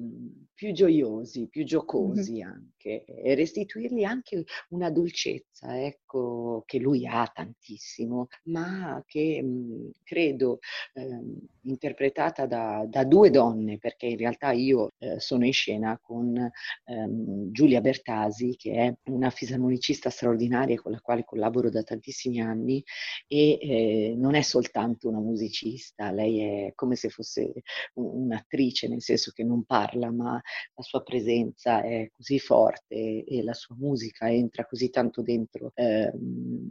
più 0.53 0.72
gioiosi, 0.72 1.49
più 1.49 1.64
giocosi 1.64 2.35
mm-hmm. 2.35 2.49
anche, 2.49 3.05
e 3.05 3.35
restituirgli 3.35 4.05
anche 4.05 4.44
una 4.70 4.90
dolcezza, 4.90 5.81
ecco, 5.83 6.62
che 6.66 6.79
lui 6.79 7.07
ha 7.07 7.31
tantissimo, 7.33 8.29
ma 8.44 9.03
che 9.07 9.42
mh, 9.42 9.90
credo 10.03 10.59
eh, 10.94 11.20
interpretata 11.62 12.46
da, 12.46 12.85
da, 12.88 13.05
due 13.05 13.31
donne, 13.31 13.79
perché 13.79 14.07
in 14.07 14.16
realtà 14.16 14.53
io 14.53 14.92
eh, 14.99 15.20
sono 15.20 15.44
in 15.44 15.53
scena 15.53 15.99
con 16.01 16.37
ehm, 16.85 17.51
Giulia 17.53 17.81
Bertasi, 17.81 18.57
che 18.57 18.72
è 18.72 18.94
una 19.11 19.31
fisarmonicista 19.31 20.11
straordinaria 20.11 20.81
con 20.81 20.92
la 20.92 21.01
quale 21.01 21.25
collaboro 21.25 21.70
da 21.70 21.83
tantissimi 21.83 22.26
anni 22.35 22.83
e 23.27 23.59
eh, 23.61 24.15
non 24.17 24.35
è 24.35 24.43
soltanto 24.43 25.09
una 25.09 25.21
musicista, 25.21 26.11
lei 26.11 26.41
è 26.41 26.73
come 26.75 26.97
se 26.97 27.09
fosse 27.09 27.53
un'attrice, 27.95 28.89
nel 28.89 29.03
senso 29.03 29.31
che 29.33 29.45
non 29.45 29.65
parla, 29.65 30.11
ma 30.11 30.33
la 30.33 30.83
sua 30.83 31.03
presenza 31.03 31.83
è 31.83 32.11
così 32.12 32.39
forte 32.39 33.25
e 33.25 33.43
la 33.43 33.55
sua 33.55 33.77
musica 33.79 34.31
entra 34.31 34.67
così 34.67 34.91
tanto 34.91 35.23
dentro 35.23 35.73
eh, 35.75 36.12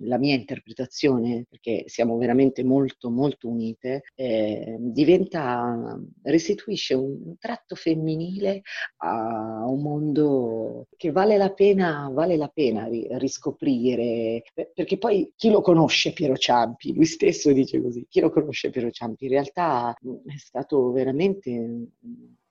la 0.02 0.18
mia 0.18 0.36
interpretazione, 0.36 1.46
perché 1.50 1.84
siamo 1.88 2.18
veramente 2.18 2.63
molto, 2.63 3.10
molto 3.10 3.48
unite, 3.50 4.04
eh, 4.15 4.78
diventa, 4.80 6.00
restituisce 6.24 6.94
un 6.94 7.38
tratto 7.38 7.76
femminile 7.76 8.62
a 8.98 9.65
un 9.68 9.82
mondo 9.82 10.88
che 10.96 11.12
vale 11.12 11.38
la 11.38 11.52
pena, 11.52 12.10
vale 12.12 12.38
la 12.38 12.48
pena 12.48 12.88
riscoprire 13.18 14.44
perché 14.74 14.98
poi 14.98 15.32
chi 15.36 15.50
lo 15.50 15.62
conosce 15.62 16.13
Piero 16.13 16.36
Ciampi? 16.38 16.93
Lui 16.93 17.06
stesso 17.06 17.52
dice 17.52 17.82
così, 17.82 18.06
chi 18.10 18.19
lo 18.19 18.30
conosce 18.30 18.69
Piero 18.69 18.89
Ciampi? 18.89 19.26
In 19.26 19.32
realtà 19.32 19.95
mm, 20.06 20.13
è 20.26 20.38
stato 20.38 20.91
veramente 20.91 21.52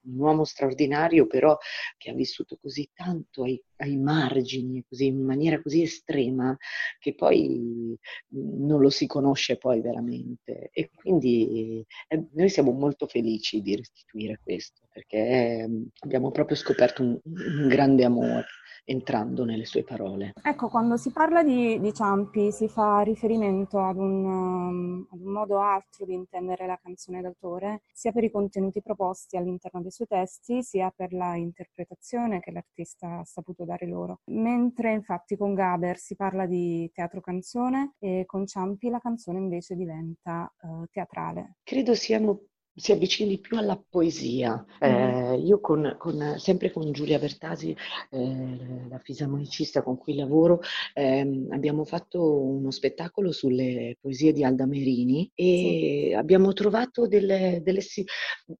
un 0.05 0.19
uomo 0.19 0.43
straordinario, 0.43 1.27
però 1.27 1.57
che 1.97 2.11
ha 2.11 2.13
vissuto 2.13 2.57
così 2.61 2.89
tanto 2.93 3.43
ai, 3.43 3.61
ai 3.77 3.97
margini, 3.97 4.83
così, 4.87 5.07
in 5.07 5.23
maniera 5.23 5.61
così 5.61 5.81
estrema, 5.81 6.55
che 6.99 7.15
poi 7.15 7.97
non 8.29 8.79
lo 8.79 8.89
si 8.89 9.07
conosce 9.07 9.57
poi 9.57 9.81
veramente. 9.81 10.69
E 10.71 10.89
quindi 10.93 11.85
eh, 12.07 12.25
noi 12.33 12.49
siamo 12.49 12.71
molto 12.71 13.07
felici 13.07 13.61
di 13.61 13.75
restituire 13.75 14.39
questo, 14.41 14.81
perché 14.91 15.17
eh, 15.17 15.69
abbiamo 15.99 16.31
proprio 16.31 16.55
scoperto 16.55 17.01
un, 17.01 17.19
un 17.23 17.67
grande 17.67 18.03
amore 18.03 18.45
entrando 18.85 19.43
nelle 19.43 19.65
sue 19.65 19.83
parole. 19.83 20.33
Ecco, 20.41 20.69
quando 20.69 20.95
si 20.95 21.11
parla 21.11 21.43
di, 21.43 21.79
di 21.79 21.93
Ciampi 21.93 22.51
si 22.51 22.67
fa 22.67 23.01
riferimento 23.01 23.79
ad 23.79 23.97
un, 23.97 24.25
um, 24.25 25.07
ad 25.11 25.19
un, 25.19 25.31
modo 25.31 25.59
altro 25.59 26.05
di 26.05 26.13
intendere 26.13 26.67
la 26.67 26.79
canzone 26.81 27.21
d'autore, 27.21 27.81
sia 27.91 28.11
per 28.11 28.23
i 28.23 28.31
contenuti 28.31 28.81
proposti 28.81 29.37
all'interno 29.37 29.81
dei 29.81 29.91
suoi 29.95 30.07
testi, 30.07 30.61
sia 30.61 30.91
per 30.95 31.13
la 31.13 31.35
interpretazione 31.35 32.39
che 32.39 32.51
l'artista 32.51 33.19
ha 33.19 33.23
saputo 33.23 33.63
dare 33.63 33.87
loro. 33.87 34.19
Mentre 34.25 34.91
infatti 34.91 35.37
con 35.37 35.53
Gaber 35.53 35.97
si 35.97 36.15
parla 36.15 36.45
di 36.45 36.89
teatro 36.93 37.21
canzone 37.21 37.93
e 37.99 38.23
con 38.25 38.45
Ciampi 38.45 38.89
la 38.89 38.99
canzone 38.99 39.39
invece 39.39 39.75
diventa 39.75 40.53
uh, 40.61 40.85
teatrale. 40.91 41.55
Credo 41.63 41.95
siano 41.95 42.41
si 42.75 42.91
avvicini 42.91 43.39
più 43.39 43.57
alla 43.57 43.81
poesia. 43.89 44.63
Eh, 44.79 45.37
io 45.37 45.59
con, 45.61 45.95
con, 45.97 46.35
sempre 46.37 46.71
con 46.71 46.91
Giulia 46.91 47.17
Bertasi, 47.17 47.75
eh, 48.11 48.87
la 48.89 48.99
fisarmonicista 48.99 49.81
con 49.81 49.97
cui 49.97 50.15
lavoro, 50.15 50.59
eh, 50.93 51.47
abbiamo 51.51 51.85
fatto 51.85 52.21
uno 52.21 52.71
spettacolo 52.71 53.31
sulle 53.31 53.97
poesie 54.01 54.33
di 54.33 54.43
Alda 54.43 54.65
Merini 54.65 55.31
e 55.33 56.07
sì. 56.09 56.13
abbiamo 56.13 56.51
trovato 56.53 57.07
delle, 57.07 57.61
delle, 57.63 57.81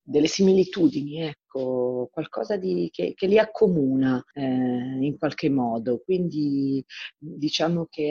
delle 0.01 0.28
similitudini, 0.28 1.21
ecco, 1.21 2.10
qualcosa 2.12 2.56
di, 2.56 2.89
che, 2.91 3.13
che, 3.15 3.28
li 3.28 3.38
accomuna 3.38 4.23
eh, 4.34 4.41
in 4.43 5.17
qualche 5.17 5.49
modo. 5.49 6.01
Quindi 6.04 6.84
diciamo 7.17 7.88
che 7.89 8.04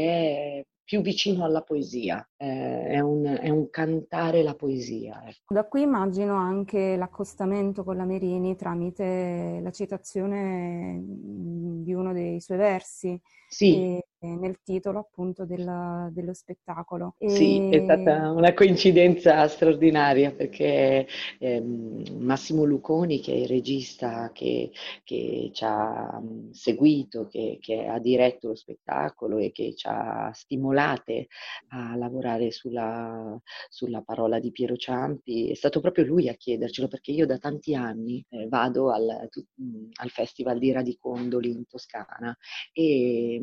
è 0.61 0.65
più 0.85 1.01
vicino 1.01 1.45
alla 1.45 1.63
poesia, 1.63 2.27
eh, 2.45 2.87
è, 2.89 3.01
un, 3.01 3.25
è, 3.25 3.49
un, 3.49 3.71
cantare 3.71 4.43
la 4.43 4.55
poesia. 4.55 5.23
Ecco. 5.27 5.55
Da 5.55 5.65
qui 5.65 5.83
immagino 5.83 6.35
anche 6.35 6.95
l'accostamento 6.97 7.85
con 7.85 7.97
la 7.97 8.05
Merini 8.05 8.55
tramite 8.55 9.61
la 9.63 9.71
citazione 9.71 11.01
di 11.03 11.95
uno 11.95 12.13
dei 12.13 12.41
suoi 12.41 12.59
versi. 12.59 13.19
Sì. 13.49 13.77
E, 13.77 14.05
nel 14.25 14.59
titolo 14.63 14.99
appunto 15.01 15.45
del, 15.45 16.09
dello 16.13 16.33
spettacolo. 16.33 17.15
E... 17.19 17.29
Sì, 17.29 17.69
è 17.69 17.83
stata 17.83 18.31
una 18.31 18.55
coincidenza 18.55 19.47
straordinaria 19.49 20.33
perché 20.33 21.07
ehm, 21.39 22.03
Massimo 22.19 22.65
Luconi, 22.65 23.21
che 23.21 23.33
è 23.33 23.37
il 23.37 23.49
regista 23.49 24.31
che, 24.33 24.71
che 25.05 25.51
ci 25.53 25.65
ha 25.65 26.21
seguito, 26.53 27.29
che, 27.29 27.59
che, 27.61 27.87
ha 27.87 27.99
diretto 27.99 28.49
lo 28.49 28.55
spettacolo 28.55 29.39
e 29.39 29.53
che 29.53 29.75
ci 29.75 29.87
ha 29.89 30.31
stimolate 30.33 31.29
a 31.69 31.95
lavorare 31.97 32.34
sulla, 32.51 33.41
sulla 33.69 34.03
parola 34.03 34.39
di 34.39 34.51
Piero 34.53 34.77
Ciampi, 34.77 35.51
è 35.51 35.55
stato 35.55 35.81
proprio 35.81 36.05
lui 36.05 36.29
a 36.29 36.35
chiedercelo 36.35 36.89
perché 36.89 37.13
io 37.13 37.27
da 37.27 37.39
tanti 37.39 37.75
anni 37.75 38.25
eh, 38.31 38.47
vado 38.49 38.91
al, 38.91 39.09
al, 39.09 40.11
Festival 40.11 40.59
di 40.59 40.73
Radicondoli 40.73 41.51
in 41.51 41.67
Toscana 41.67 42.37
e 42.73 43.41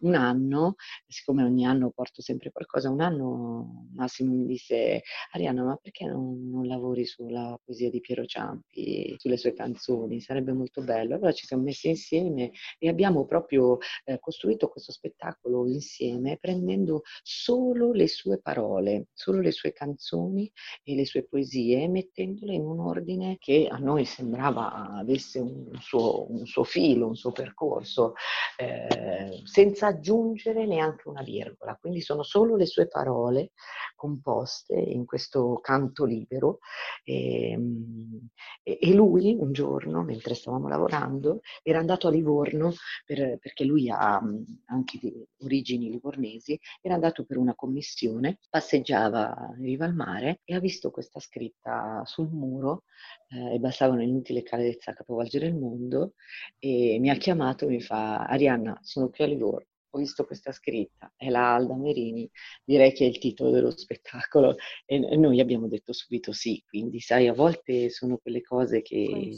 un 0.00 0.14
anno, 0.14 0.74
siccome 1.06 1.44
ogni 1.44 1.64
anno 1.64 1.90
porto 1.90 2.22
sempre 2.22 2.50
qualcosa, 2.50 2.90
un 2.90 3.00
anno 3.00 3.86
Massimo 3.94 4.34
mi 4.34 4.46
disse 4.46 5.02
Arianna 5.32 5.64
ma 5.64 5.76
perché 5.76 6.04
non, 6.06 6.48
non 6.48 6.66
lavori 6.66 7.04
sulla 7.04 7.58
poesia 7.64 7.90
di 7.90 8.00
Piero 8.00 8.24
Ciampi, 8.24 9.14
sulle 9.18 9.36
sue 9.36 9.52
canzoni? 9.54 10.20
Sarebbe 10.20 10.52
molto 10.52 10.82
bello. 10.82 11.14
Allora 11.14 11.32
ci 11.32 11.46
siamo 11.46 11.62
messi 11.62 11.88
insieme 11.88 12.50
e 12.78 12.88
abbiamo 12.88 13.26
proprio 13.26 13.78
eh, 14.04 14.18
costruito 14.18 14.68
questo 14.68 14.92
spettacolo 14.92 15.66
insieme 15.66 16.38
prendendo 16.38 17.02
solo 17.22 17.92
le 17.92 18.08
sue 18.08 18.17
parole, 18.42 19.08
solo 19.12 19.40
le 19.40 19.52
sue 19.52 19.72
canzoni 19.72 20.50
e 20.82 20.94
le 20.94 21.04
sue 21.04 21.24
poesie, 21.24 21.88
mettendole 21.88 22.54
in 22.54 22.64
un 22.64 22.80
ordine 22.80 23.36
che 23.38 23.68
a 23.70 23.76
noi 23.78 24.04
sembrava 24.04 24.90
avesse 24.90 25.38
un 25.38 25.70
suo, 25.78 26.30
un 26.30 26.46
suo 26.46 26.64
filo, 26.64 27.06
un 27.06 27.16
suo 27.16 27.32
percorso, 27.32 28.14
eh, 28.56 29.40
senza 29.44 29.88
aggiungere 29.88 30.66
neanche 30.66 31.08
una 31.08 31.22
virgola, 31.22 31.76
quindi 31.80 32.00
sono 32.00 32.22
solo 32.22 32.56
le 32.56 32.66
sue 32.66 32.88
parole 32.88 33.52
composte 33.94 34.74
in 34.74 35.04
questo 35.04 35.58
canto 35.60 36.04
libero 36.04 36.58
ehm, 37.04 38.28
e, 38.62 38.78
e 38.80 38.94
lui 38.94 39.36
un 39.38 39.52
giorno, 39.52 40.02
mentre 40.02 40.34
stavamo 40.34 40.68
lavorando, 40.68 41.40
era 41.62 41.78
andato 41.78 42.08
a 42.08 42.10
Livorno 42.10 42.72
per, 43.04 43.38
perché 43.38 43.64
lui 43.64 43.90
ha 43.90 44.20
anche 44.66 44.98
di 45.00 45.12
origini 45.42 45.90
livornesi, 45.90 46.58
era 46.80 46.94
andato 46.94 47.24
per 47.24 47.36
una 47.38 47.54
commissione, 47.54 48.07
passeggiava 48.48 49.54
in 49.56 49.64
riva 49.64 49.84
al 49.84 49.94
mare 49.94 50.40
e 50.44 50.54
ha 50.54 50.60
visto 50.60 50.90
questa 50.90 51.20
scritta 51.20 52.02
sul 52.04 52.28
muro 52.30 52.84
eh, 53.28 53.54
e 53.54 53.58
bastava 53.58 53.94
un'inutile 53.94 54.42
carezza 54.42 54.90
a 54.90 54.94
capovolgere 54.94 55.46
il 55.46 55.54
mondo 55.56 56.14
e 56.58 56.98
mi 57.00 57.10
ha 57.10 57.16
chiamato 57.16 57.66
e 57.66 57.68
mi 57.68 57.80
fa 57.80 58.26
Arianna 58.26 58.78
sono 58.82 59.10
qui 59.10 59.24
a 59.24 59.26
Livorno 59.26 59.66
ho 59.90 59.98
visto 59.98 60.24
questa 60.24 60.52
scritta, 60.52 61.12
è 61.16 61.30
la 61.30 61.54
Alda 61.54 61.74
Merini, 61.74 62.28
direi 62.64 62.92
che 62.92 63.04
è 63.04 63.08
il 63.08 63.18
titolo 63.18 63.50
dello 63.50 63.70
spettacolo 63.70 64.56
e 64.84 64.98
noi 65.16 65.40
abbiamo 65.40 65.66
detto 65.66 65.92
subito 65.92 66.32
sì, 66.32 66.62
quindi 66.68 67.00
sai, 67.00 67.28
a 67.28 67.32
volte 67.32 67.90
sono 67.90 68.18
quelle 68.18 68.42
cose 68.42 68.82
che... 68.82 69.30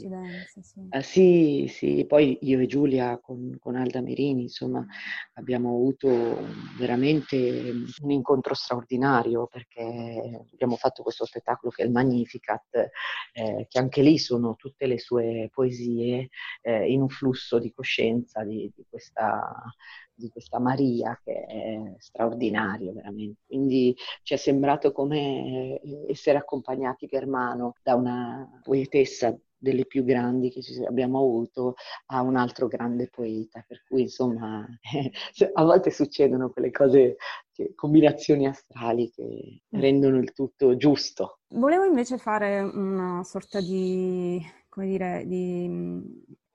sì. 0.61 0.87
Ah, 0.89 1.01
sì, 1.01 1.67
sì, 1.69 2.05
poi 2.05 2.37
io 2.41 2.59
e 2.59 2.65
Giulia 2.65 3.19
con, 3.19 3.57
con, 3.59 3.75
Alda 3.75 4.01
Merini, 4.01 4.43
insomma, 4.43 4.85
abbiamo 5.33 5.69
avuto 5.69 6.09
veramente 6.77 7.73
un 8.01 8.11
incontro 8.11 8.53
straordinario 8.53 9.47
perché 9.47 10.45
abbiamo 10.51 10.75
fatto 10.75 11.03
questo 11.03 11.25
spettacolo 11.25 11.71
che 11.71 11.83
è 11.83 11.85
il 11.85 11.91
Magnificat, 11.91 12.89
eh, 13.33 13.67
che 13.69 13.79
anche 13.79 14.01
lì 14.01 14.17
sono 14.17 14.55
tutte 14.55 14.85
le 14.85 14.99
sue 14.99 15.49
poesie 15.51 16.29
eh, 16.61 16.91
in 16.91 17.01
un 17.01 17.09
flusso 17.09 17.59
di 17.59 17.71
coscienza 17.71 18.43
di, 18.43 18.71
di 18.75 18.85
questa 18.89 19.63
di 20.21 20.29
questa 20.29 20.59
Maria 20.59 21.19
che 21.23 21.45
è 21.45 21.95
straordinario 21.97 22.93
veramente. 22.93 23.41
Quindi 23.45 23.95
ci 24.23 24.33
è 24.33 24.37
sembrato 24.37 24.91
come 24.91 25.79
eh, 25.81 26.05
essere 26.07 26.37
accompagnati 26.37 27.07
per 27.07 27.27
mano 27.27 27.73
da 27.83 27.95
una 27.95 28.61
poetessa 28.63 29.35
delle 29.61 29.85
più 29.85 30.03
grandi 30.03 30.49
che 30.49 30.61
abbiamo 30.87 31.19
avuto 31.19 31.75
a 32.07 32.21
un 32.21 32.35
altro 32.35 32.67
grande 32.67 33.09
poeta, 33.09 33.63
per 33.67 33.83
cui 33.87 34.01
insomma 34.01 34.65
a 35.53 35.63
volte 35.63 35.91
succedono 35.91 36.49
quelle 36.49 36.71
cose, 36.71 37.17
combinazioni 37.75 38.47
astrali 38.47 39.11
che 39.11 39.61
mm. 39.75 39.79
rendono 39.79 40.17
il 40.17 40.33
tutto 40.33 40.75
giusto. 40.77 41.41
Volevo 41.49 41.83
invece 41.83 42.17
fare 42.17 42.59
una 42.59 43.23
sorta 43.23 43.61
di, 43.61 44.41
come 44.67 44.87
dire, 44.87 45.23
di 45.27 45.69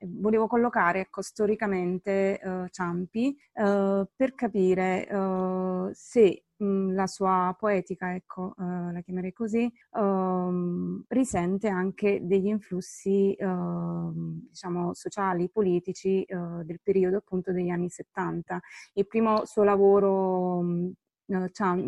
volevo 0.08 0.46
collocare 0.46 1.00
ecco, 1.00 1.22
storicamente 1.22 2.40
uh, 2.42 2.68
Ciampi 2.68 3.36
uh, 3.54 4.06
per 4.14 4.34
capire 4.34 5.06
uh, 5.10 5.90
se 5.92 6.44
mh, 6.56 6.94
la 6.94 7.06
sua 7.06 7.54
poetica, 7.58 8.14
ecco, 8.14 8.54
la 8.56 9.00
chiamerei 9.04 9.32
così, 9.32 9.70
ehm, 9.94 11.04
risente 11.08 11.68
anche 11.68 12.20
degli 12.22 12.46
influssi 12.46 13.34
ehm, 13.34 14.46
diciamo 14.48 14.94
sociali, 14.94 15.50
politici 15.50 16.24
del 16.26 16.80
periodo 16.82 17.18
appunto 17.18 17.52
degli 17.52 17.68
anni 17.68 17.90
70. 17.90 18.60
Il 18.94 19.06
primo 19.06 19.44
suo 19.44 19.64
lavoro, 19.64 20.62
mh, 20.62 20.92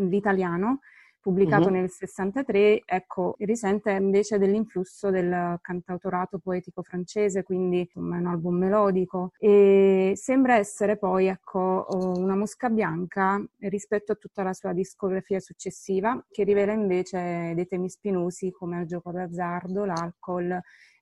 l'italiano, 0.09 0.81
pubblicato 1.29 1.67
uh-huh. 1.67 1.75
nel 1.75 1.91
63, 1.91 2.83
ecco, 2.87 3.35
risente 3.41 3.91
invece 3.91 4.39
dell'influsso 4.39 5.11
del 5.11 5.59
cantautorato 5.61 6.39
poetico 6.39 6.83
francese, 6.83 7.43
quindi 7.43 7.81
insomma 7.81 8.17
è 8.17 8.21
un 8.21 8.27
album 8.29 8.57
melodico 8.57 9.33
e 9.39 10.15
sembra 10.17 10.57
essere 10.57 10.97
poi 10.97 11.27
ecco 11.27 11.87
una 12.17 12.35
mosca 12.35 12.71
bianca 12.71 13.45
rispetto 13.59 14.13
a 14.13 14.15
tutta 14.15 14.43
la 14.43 14.55
sua 14.55 14.73
discografia 14.73 15.39
successiva 15.39 16.25
che 16.31 16.45
rivela 16.45 16.73
invece 16.73 17.53
dei 17.55 17.67
temi 17.67 17.91
spinosi 17.91 18.51
come 18.51 18.81
il 18.81 18.87
gioco 18.87 19.13
d'azzardo, 19.13 19.85
l'alcol 19.85 20.59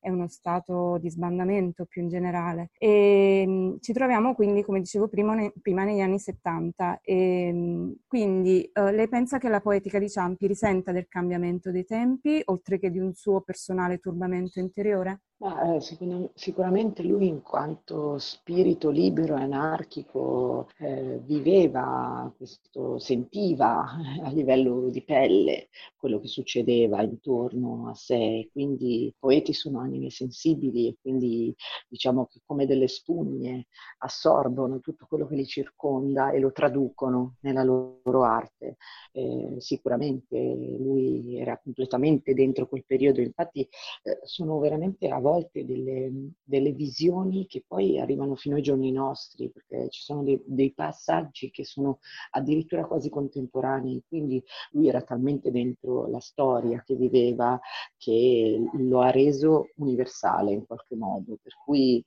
è 0.06 0.10
uno 0.10 0.28
stato 0.28 0.98
di 0.98 1.10
sbandamento 1.10 1.84
più 1.84 2.02
in 2.02 2.08
generale. 2.08 2.70
E, 2.78 3.44
mh, 3.44 3.80
ci 3.80 3.92
troviamo 3.92 4.34
quindi, 4.36 4.62
come 4.62 4.78
dicevo 4.78 5.08
prima, 5.08 5.34
ne, 5.34 5.52
prima 5.60 5.82
negli 5.82 5.98
anni 5.98 6.20
70. 6.20 7.00
E, 7.02 7.52
mh, 7.52 7.94
quindi 8.06 8.70
uh, 8.72 8.90
lei 8.90 9.08
pensa 9.08 9.38
che 9.38 9.48
la 9.48 9.60
poetica 9.60 9.98
di 9.98 10.08
Ciampi 10.08 10.46
risenta 10.46 10.92
del 10.92 11.08
cambiamento 11.08 11.72
dei 11.72 11.84
tempi, 11.84 12.40
oltre 12.44 12.78
che 12.78 12.90
di 12.92 13.00
un 13.00 13.14
suo 13.14 13.40
personale 13.40 13.98
turbamento 13.98 14.60
interiore? 14.60 15.22
Ma, 15.38 15.74
eh, 15.76 15.80
sicur- 15.82 16.30
sicuramente 16.34 17.02
lui 17.02 17.26
in 17.28 17.42
quanto 17.42 18.16
spirito 18.16 18.88
libero 18.88 19.36
e 19.36 19.42
anarchico 19.42 20.66
eh, 20.78 21.20
viveva 21.24 22.32
questo, 22.34 22.98
sentiva 22.98 23.84
a 24.24 24.30
livello 24.30 24.88
di 24.88 25.02
pelle 25.04 25.68
quello 25.98 26.20
che 26.20 26.28
succedeva 26.28 27.02
intorno 27.02 27.88
a 27.90 27.94
sé, 27.94 28.48
quindi 28.50 29.06
i 29.08 29.14
poeti 29.18 29.52
sono 29.52 29.80
anime 29.80 30.08
sensibili 30.08 30.88
e 30.88 30.96
quindi 31.02 31.54
diciamo 31.86 32.24
che 32.26 32.40
come 32.46 32.64
delle 32.64 32.88
spugne 32.88 33.66
assorbono 33.98 34.80
tutto 34.80 35.04
quello 35.06 35.26
che 35.26 35.34
li 35.34 35.44
circonda 35.46 36.30
e 36.30 36.38
lo 36.38 36.50
traducono 36.52 37.36
nella 37.40 37.62
loro 37.62 38.22
arte. 38.24 38.76
Eh, 39.12 39.56
sicuramente 39.58 40.38
lui 40.38 41.38
era 41.38 41.58
completamente 41.62 42.32
dentro 42.34 42.66
quel 42.68 42.84
periodo, 42.86 43.20
infatti 43.20 43.68
eh, 44.02 44.20
sono 44.24 44.58
veramente 44.58 45.08
a 45.08 45.18
volte 45.26 45.64
delle, 45.64 46.12
delle, 46.44 46.70
visioni 46.70 47.46
che 47.46 47.64
poi 47.66 47.98
arrivano 47.98 48.36
fino 48.36 48.54
ai 48.54 48.62
giorni 48.62 48.92
nostri, 48.92 49.50
perché 49.50 49.88
ci 49.90 50.02
sono 50.02 50.22
dei, 50.22 50.40
dei, 50.44 50.72
passaggi 50.72 51.50
che 51.50 51.64
sono 51.64 51.98
addirittura 52.30 52.86
quasi 52.86 53.08
contemporanei, 53.08 54.04
quindi 54.06 54.42
lui 54.70 54.88
era 54.88 55.02
talmente 55.02 55.50
dentro 55.50 56.06
la 56.06 56.20
storia 56.20 56.82
che 56.84 56.94
viveva 56.94 57.58
che 57.96 58.60
lo 58.74 59.00
ha 59.00 59.10
reso 59.10 59.70
universale 59.76 60.52
in 60.52 60.64
qualche 60.64 60.94
modo, 60.94 61.38
per 61.42 61.54
cui 61.64 62.04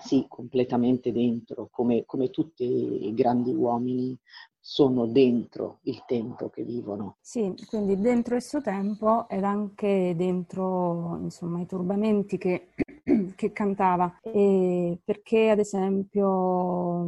sì, 0.00 0.24
completamente 0.26 1.12
dentro, 1.12 1.68
come, 1.70 2.04
come 2.06 2.30
tutti 2.30 3.08
i 3.08 3.12
grandi 3.12 3.52
uomini 3.52 4.18
sono 4.68 5.06
dentro 5.06 5.78
il 5.84 6.04
tempo 6.06 6.50
che 6.50 6.62
vivono. 6.62 7.16
Sì, 7.22 7.54
quindi 7.68 7.98
dentro 7.98 8.36
il 8.36 8.42
suo 8.42 8.60
tempo 8.60 9.26
ed 9.26 9.42
anche 9.42 10.12
dentro 10.14 11.16
insomma, 11.22 11.62
i 11.62 11.66
turbamenti 11.66 12.36
che, 12.36 12.68
che 13.34 13.52
cantava. 13.52 14.18
E 14.20 14.98
perché 15.02 15.48
ad 15.48 15.58
esempio 15.60 17.06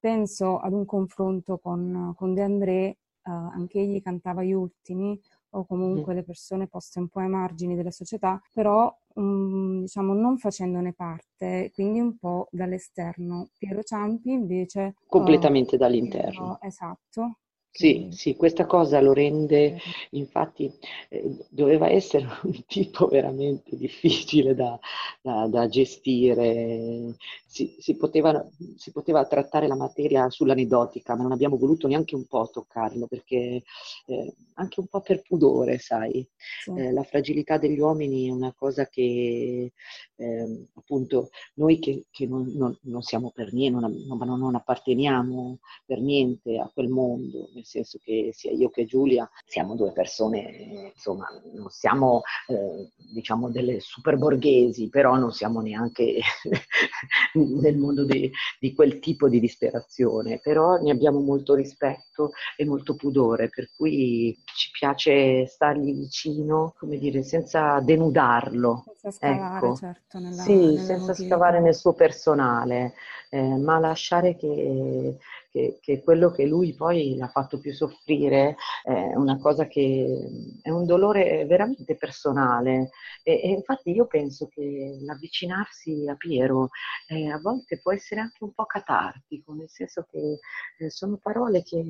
penso 0.00 0.58
ad 0.58 0.72
un 0.72 0.84
confronto 0.84 1.58
con, 1.58 2.12
con 2.16 2.34
De 2.34 2.42
André, 2.42 2.72
eh, 2.82 2.96
anche 3.22 3.78
egli 3.78 4.02
cantava 4.02 4.42
gli 4.42 4.52
ultimi 4.52 5.16
o 5.56 5.64
comunque 5.64 6.12
mm. 6.12 6.16
le 6.16 6.22
persone 6.22 6.66
poste 6.66 6.98
un 6.98 7.08
po' 7.08 7.20
ai 7.20 7.28
margini 7.28 7.74
della 7.74 7.90
società, 7.90 8.40
però 8.52 8.94
um, 9.14 9.80
diciamo 9.80 10.12
non 10.12 10.38
facendone 10.38 10.92
parte, 10.92 11.70
quindi 11.74 12.00
un 12.00 12.16
po' 12.18 12.48
dall'esterno. 12.50 13.48
Piero 13.58 13.82
Ciampi 13.82 14.30
invece... 14.30 14.94
Completamente 15.06 15.76
uh, 15.76 15.78
dall'interno. 15.78 16.58
Esatto, 16.60 17.38
sì, 17.76 18.08
sì, 18.10 18.36
questa 18.36 18.64
cosa 18.64 19.02
lo 19.02 19.12
rende, 19.12 19.78
infatti 20.12 20.72
eh, 21.10 21.44
doveva 21.50 21.90
essere 21.90 22.26
un 22.44 22.64
tipo 22.66 23.06
veramente 23.06 23.76
difficile 23.76 24.54
da, 24.54 24.78
da, 25.20 25.46
da 25.46 25.68
gestire, 25.68 27.14
si, 27.44 27.76
si, 27.78 27.96
poteva, 27.96 28.42
si, 28.78 28.92
poteva, 28.92 29.26
trattare 29.26 29.66
la 29.66 29.76
materia 29.76 30.30
sull'aneddotica, 30.30 31.16
ma 31.16 31.24
non 31.24 31.32
abbiamo 31.32 31.58
voluto 31.58 31.86
neanche 31.86 32.14
un 32.14 32.24
po' 32.24 32.48
toccarlo, 32.50 33.06
perché 33.08 33.62
eh, 34.06 34.34
anche 34.54 34.80
un 34.80 34.86
po' 34.86 35.02
per 35.02 35.20
pudore, 35.20 35.78
sai, 35.78 36.26
sì. 36.64 36.70
eh, 36.70 36.92
la 36.92 37.02
fragilità 37.02 37.58
degli 37.58 37.78
uomini 37.78 38.28
è 38.28 38.30
una 38.30 38.54
cosa 38.56 38.86
che 38.88 39.72
ehm, 40.16 40.66
appunto 40.74 41.30
noi 41.54 41.78
che, 41.78 42.06
che 42.10 42.26
non, 42.26 42.50
non, 42.54 42.76
non, 42.82 43.02
siamo 43.02 43.30
per 43.30 43.52
niente, 43.52 43.80
non, 43.80 44.38
non 44.38 44.54
apparteniamo 44.54 45.58
per 45.84 46.00
niente 46.00 46.58
a 46.58 46.70
quel 46.72 46.88
mondo, 46.88 47.50
senso 47.66 47.98
che 48.02 48.30
sia 48.32 48.52
io 48.52 48.70
che 48.70 48.84
Giulia 48.86 49.28
siamo 49.44 49.74
due 49.74 49.92
persone, 49.92 50.92
insomma, 50.94 51.26
non 51.52 51.68
siamo 51.68 52.22
eh, 52.48 52.90
diciamo 53.12 53.50
delle 53.50 53.80
super 53.80 54.16
borghesi, 54.16 54.88
però 54.88 55.16
non 55.16 55.32
siamo 55.32 55.60
neanche 55.60 56.20
nel 57.34 57.76
mondo 57.76 58.04
di, 58.04 58.30
di 58.58 58.74
quel 58.74 58.98
tipo 58.98 59.28
di 59.28 59.40
disperazione, 59.40 60.40
però 60.42 60.76
ne 60.76 60.90
abbiamo 60.90 61.20
molto 61.20 61.54
rispetto 61.54 62.30
e 62.56 62.64
molto 62.64 62.94
pudore, 62.94 63.48
per 63.48 63.70
cui 63.76 64.36
ci 64.54 64.70
piace 64.70 65.46
stargli 65.46 65.94
vicino, 65.94 66.74
come 66.78 66.98
dire, 66.98 67.22
senza 67.22 67.80
denudarlo. 67.80 68.84
Senza 68.86 69.10
scavare, 69.10 69.56
ecco. 69.56 69.76
certo, 69.76 70.18
nella, 70.18 70.42
sì, 70.42 70.78
senza 70.78 71.14
scavare 71.14 71.60
nel 71.60 71.74
suo 71.74 71.92
personale, 71.94 72.94
eh, 73.30 73.56
ma 73.56 73.78
lasciare 73.78 74.36
che 74.36 75.16
che, 75.56 75.78
che, 75.80 76.02
quello 76.02 76.30
che 76.30 76.44
lui 76.44 76.74
poi 76.74 77.16
l'ha 77.16 77.28
fatto 77.28 77.58
più 77.58 77.72
soffrire 77.72 78.56
è 78.84 79.14
una 79.14 79.38
cosa 79.38 79.66
che 79.66 80.58
è 80.60 80.68
un 80.68 80.84
dolore 80.84 81.46
veramente 81.46 81.96
personale 81.96 82.90
e, 83.22 83.40
e 83.42 83.48
infatti 83.48 83.90
io 83.90 84.06
penso 84.06 84.48
che 84.48 84.98
l'avvicinarsi 85.00 86.06
a 86.08 86.14
Piero 86.14 86.68
eh, 87.08 87.30
a 87.30 87.38
volte 87.38 87.80
può 87.80 87.92
essere 87.92 88.20
anche 88.20 88.44
un 88.44 88.52
po' 88.52 88.66
catartico, 88.66 89.54
nel 89.54 89.70
senso 89.70 90.06
che 90.10 90.40
eh, 90.78 90.90
sono 90.90 91.16
parole 91.16 91.62
che 91.62 91.82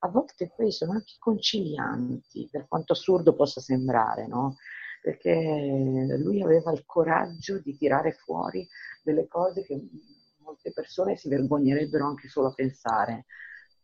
a 0.00 0.08
volte 0.08 0.50
poi 0.56 0.72
sono 0.72 0.92
anche 0.92 1.16
concilianti, 1.18 2.48
per 2.50 2.66
quanto 2.68 2.94
assurdo 2.94 3.34
possa 3.34 3.60
sembrare, 3.60 4.26
no? 4.26 4.56
perché 5.02 6.16
lui 6.18 6.42
aveva 6.42 6.72
il 6.72 6.84
coraggio 6.84 7.60
di 7.60 7.76
tirare 7.76 8.12
fuori 8.12 8.66
delle 9.02 9.28
cose 9.28 9.62
che 9.62 9.78
molte 10.68 10.72
persone 10.72 11.16
si 11.16 11.28
vergognerebbero 11.28 12.06
anche 12.06 12.28
solo 12.28 12.48
a 12.48 12.52
pensare. 12.52 13.24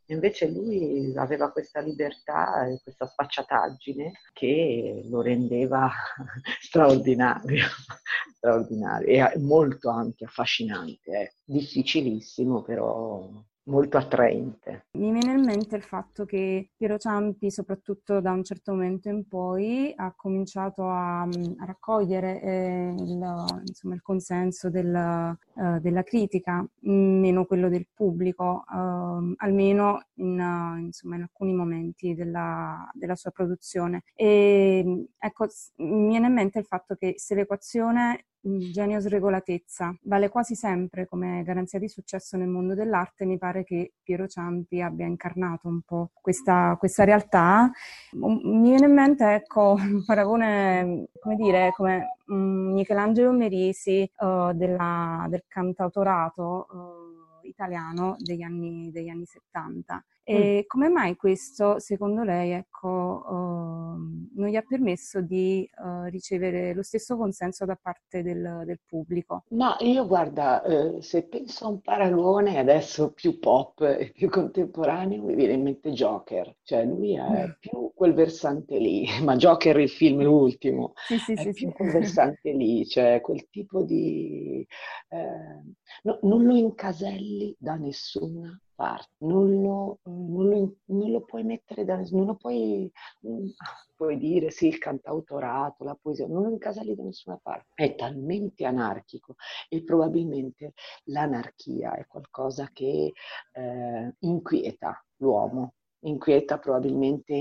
Invece 0.09 0.49
lui 0.49 1.15
aveva 1.17 1.51
questa 1.51 1.81
libertà 1.81 2.67
e 2.67 2.79
questa 2.83 3.07
sfacciataggine 3.07 4.13
che 4.35 5.03
lo 5.09 5.23
rendeva 5.23 5.91
straordinario, 6.61 7.65
straordinario 8.37 9.31
e 9.31 9.39
molto 9.39 9.89
anche 9.89 10.27
affascinante, 10.27 11.11
eh. 11.11 11.35
difficilissimo 11.45 12.63
però 12.63 13.43
molto 13.65 13.97
attraente. 13.97 14.87
Mi 14.93 15.13
viene 15.13 15.33
in 15.33 15.45
mente 15.45 15.77
il 15.77 15.83
fatto 15.83 16.25
che 16.25 16.71
Piero 16.77 16.99
Ciampi, 16.99 17.51
soprattutto 17.51 18.21
da 18.21 18.33
un 18.33 18.45
certo 18.45 18.73
momento 18.73 19.09
in 19.09 19.27
poi, 19.27 19.93
ha 19.97 20.13
cominciato 20.15 20.89
a, 20.89 21.23
a 21.23 21.65
raccogliere 21.65 22.41
eh, 22.43 22.95
il, 22.99 23.63
insomma, 23.67 23.95
il, 23.95 24.03
consenso 24.03 24.71
del, 24.71 25.37
uh, 25.55 25.81
della 25.81 26.03
critica, 26.03 26.67
meno 26.81 27.47
quello 27.47 27.69
del 27.69 27.87
pubblico, 27.93 28.65
uh, 28.67 29.35
almeno 29.37 30.07
in, 30.15 30.39
uh, 30.39 30.79
insomma, 30.79 31.17
in, 31.17 31.23
alcuni 31.23 31.55
momenti 31.55 32.15
della, 32.15 32.91
della 32.93 33.17
sua 33.17 33.31
produzione. 33.31 34.03
E, 34.15 35.07
ecco, 35.19 35.47
mi 35.77 36.09
viene 36.09 36.27
in 36.27 36.35
mente 36.35 36.59
il 36.59 36.67
fatto 36.67 36.97
che 36.97 37.15
se 37.17 37.35
l'equazione 37.35 38.27
genio 38.45 39.01
sregolatezza 39.01 39.97
vale 40.03 40.29
quasi 40.29 40.55
sempre 40.55 41.07
come 41.07 41.43
garanzia 41.45 41.79
di 41.79 41.89
successo 41.89 42.37
nel 42.37 42.49
mondo 42.49 42.75
dell'arte, 42.75 43.25
mi 43.25 43.39
pare 43.39 43.65
che 43.65 43.95
Piero 44.03 44.27
Ciampi 44.27 44.81
abbia 44.81 45.07
incarnato 45.07 45.69
un 45.69 45.81
po' 45.81 46.11
questa, 46.21 46.77
questa 46.79 47.05
realtà. 47.05 47.71
Mi 48.13 48.69
viene 48.71 48.87
in 48.87 48.93
mente, 48.93 49.35
ecco, 49.35 49.77
un 49.79 50.05
paragone, 50.05 51.09
come 51.21 51.37
dire, 51.37 51.73
come 51.75 52.19
Michelangelo 52.27 53.33
Merisi 53.33 54.09
uh, 54.19 54.53
della, 54.53 55.27
del 55.29 55.45
cantautorato 55.49 56.67
uh, 56.71 57.14
italiano 57.55 58.17
degli 58.19 58.43
anni, 58.43 58.91
degli 58.91 59.09
anni 59.09 59.25
70. 59.25 60.05
E 60.27 60.61
mm. 60.63 60.67
come 60.67 60.89
mai 60.89 61.17
questo, 61.17 61.79
secondo 61.79 62.23
lei, 62.23 62.53
ecco, 62.53 62.89
uh, 62.89 64.33
non 64.35 64.49
gli 64.49 64.57
ha 64.57 64.65
permesso 64.67 65.21
di 65.21 65.69
uh, 65.77 66.05
ricevere 66.09 66.73
lo 66.73 66.83
stesso 66.83 67.19
consenso 67.19 67.67
da 67.67 67.79
parte 67.81 68.23
del, 68.23 68.63
del 68.65 68.81
pubblico? 68.87 69.45
Ma 69.51 69.77
io 69.81 70.07
guarda, 70.07 70.63
eh, 70.63 71.03
se 71.03 71.25
penso 71.25 71.67
a 71.67 71.69
un 71.69 71.83
paragone 71.83 72.59
adesso 72.59 73.13
più 73.13 73.39
pop 73.39 73.83
e 73.83 74.13
più 74.15 74.31
contemporaneo, 74.31 75.23
mi 75.23 75.35
viene 75.35 75.53
in 75.53 75.63
mente 75.63 75.91
Joker, 75.91 76.57
cioè 76.63 76.87
lui 76.87 77.17
è 77.17 77.47
mm. 77.47 77.51
più 77.61 77.93
quel 77.95 78.15
versante 78.15 78.79
lì, 78.79 79.07
ma 79.23 79.37
Joker 79.37 79.79
il 79.79 79.91
film 79.91 80.23
l'ultimo, 80.23 80.95
sì, 81.07 81.19
sì, 81.19 81.35
è 81.35 81.43
sì, 81.43 81.53
più 81.53 81.69
sì. 81.69 81.75
quel 81.75 81.91
versante 81.91 82.51
lì, 82.53 82.87
cioè 82.87 83.21
quel 83.21 83.47
tipo 83.51 83.83
di... 83.83 84.67
Eh, 85.09 85.63
no, 86.03 86.19
non 86.23 86.45
lo 86.45 86.57
incaselli 86.57 87.55
da 87.59 87.77
nessuna 87.77 88.59
parte, 88.75 89.13
non 89.19 89.63
lo, 89.63 90.01
non 90.05 90.49
lo, 90.49 90.77
non 90.87 91.11
lo 91.11 91.25
puoi 91.25 91.45
mettere 91.45 91.85
da 91.85 91.97
non 92.11 92.27
lo 92.27 92.35
puoi, 92.35 92.91
mm, 93.27 93.47
puoi 93.95 94.19
dire 94.19 94.51
sì, 94.51 94.67
il 94.67 94.79
cantautorato, 94.79 95.85
la 95.85 95.97
poesia, 96.01 96.27
non 96.27 96.43
lo 96.43 96.51
incaselli 96.51 96.95
da 96.95 97.05
nessuna 97.05 97.39
parte. 97.41 97.69
È 97.75 97.95
talmente 97.95 98.65
anarchico 98.65 99.37
e 99.69 99.83
probabilmente 99.85 100.73
l'anarchia 101.05 101.95
è 101.95 102.07
qualcosa 102.07 102.69
che 102.73 103.13
eh, 103.53 104.15
inquieta 104.21 105.05
l'uomo, 105.17 105.75
inquieta 106.01 106.59
probabilmente 106.59 107.35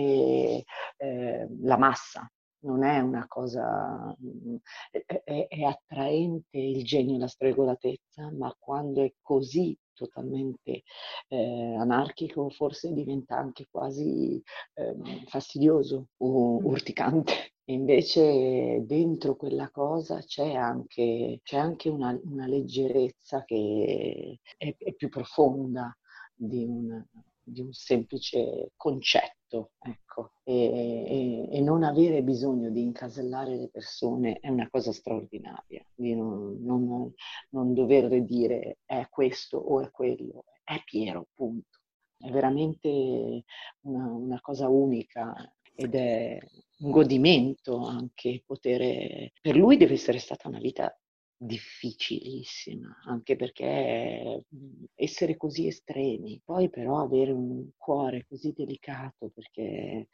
eh, 0.98 1.48
la 1.62 1.78
massa, 1.78 2.30
non 2.64 2.84
è 2.84 3.00
una 3.00 3.26
cosa, 3.28 4.16
mm, 4.22 4.56
è, 4.92 5.48
è, 5.48 5.64
attraente 5.64 6.58
il 6.58 6.84
genio 6.84 7.16
e 7.16 7.20
la 7.20 7.28
stregolatezza, 7.28 8.32
ma 8.32 8.54
quando 8.60 9.04
è 9.04 9.14
così 9.22 9.78
totalmente 9.94 10.84
eh, 11.28 11.76
anarchico 11.76 12.50
forse 12.50 12.92
diventa 12.94 13.38
anche 13.38 13.68
quasi 13.70 14.42
eh, 14.74 14.96
fastidioso 15.28 16.08
o 16.18 16.58
urticante. 16.66 17.54
E 17.66 17.74
invece 17.74 18.84
dentro 18.86 19.36
quella 19.38 19.70
cosa 19.72 20.20
c'è 20.20 20.54
anche, 20.54 21.40
c'è 21.44 21.58
anche 21.58 21.88
una, 21.90 22.18
una 22.24 22.46
leggerezza 22.46 23.44
che 23.46 24.40
è, 24.58 24.76
è 24.78 24.94
più 24.94 25.08
profonda 25.10 25.96
di 26.36 26.66
un, 26.66 27.06
di 27.44 27.62
un 27.62 27.74
semplice 27.74 28.72
concetto, 28.76 29.72
ecco, 29.80 30.34
e, 30.44 30.54
e, 30.54 31.58
e, 31.58 31.62
non 31.62 31.84
avere 31.84 32.24
bisogno 32.24 32.70
di 32.70 32.82
incasellare 32.82 33.56
le 33.56 33.70
persone 33.70 34.40
è 34.40 34.50
una 34.50 34.70
cosa 34.70 34.92
straordinaria, 34.92 35.86
di 35.94 36.16
non, 36.16 36.58
non, 36.62 37.14
non 37.50 37.74
dover 37.74 38.24
dire 38.24 38.80
è 38.86 39.08
questo 39.10 39.58
o 39.58 39.82
è 39.82 39.92
quello, 39.92 40.46
è 40.64 40.82
Piero, 40.84 41.28
punto. 41.34 41.80
È 42.18 42.30
veramente 42.30 43.44
una, 43.82 44.06
una 44.06 44.40
cosa 44.40 44.70
unica 44.70 45.34
ed 45.76 45.96
è 45.96 46.40
un 46.80 46.92
godimento 46.92 47.86
anche 47.86 48.44
poter... 48.46 49.32
Per 49.42 49.56
lui 49.56 49.76
deve 49.78 49.94
essere 49.94 50.20
stata 50.20 50.48
una 50.48 50.60
vita 50.60 50.98
difficilissima, 51.46 53.02
anche 53.06 53.36
perché 53.36 54.46
mhmm, 54.50 54.86
essere 54.96 55.38
così 55.38 55.68
estremi, 55.68 56.42
poi 56.44 56.70
però 56.70 57.00
avere 57.02 57.32
un 57.32 57.70
cuore 57.78 58.26
così 58.28 58.54
delicato, 58.56 59.30
perché 59.34 60.08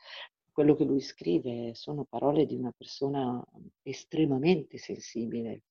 quello 0.51 0.75
che 0.75 0.83
lui 0.83 0.99
scrive 1.01 1.73
sono 1.75 2.03
parole 2.05 2.45
di 2.45 2.55
una 2.55 2.73
persona 2.75 3.41
estremamente 3.83 4.77
sensibile, 4.77 5.61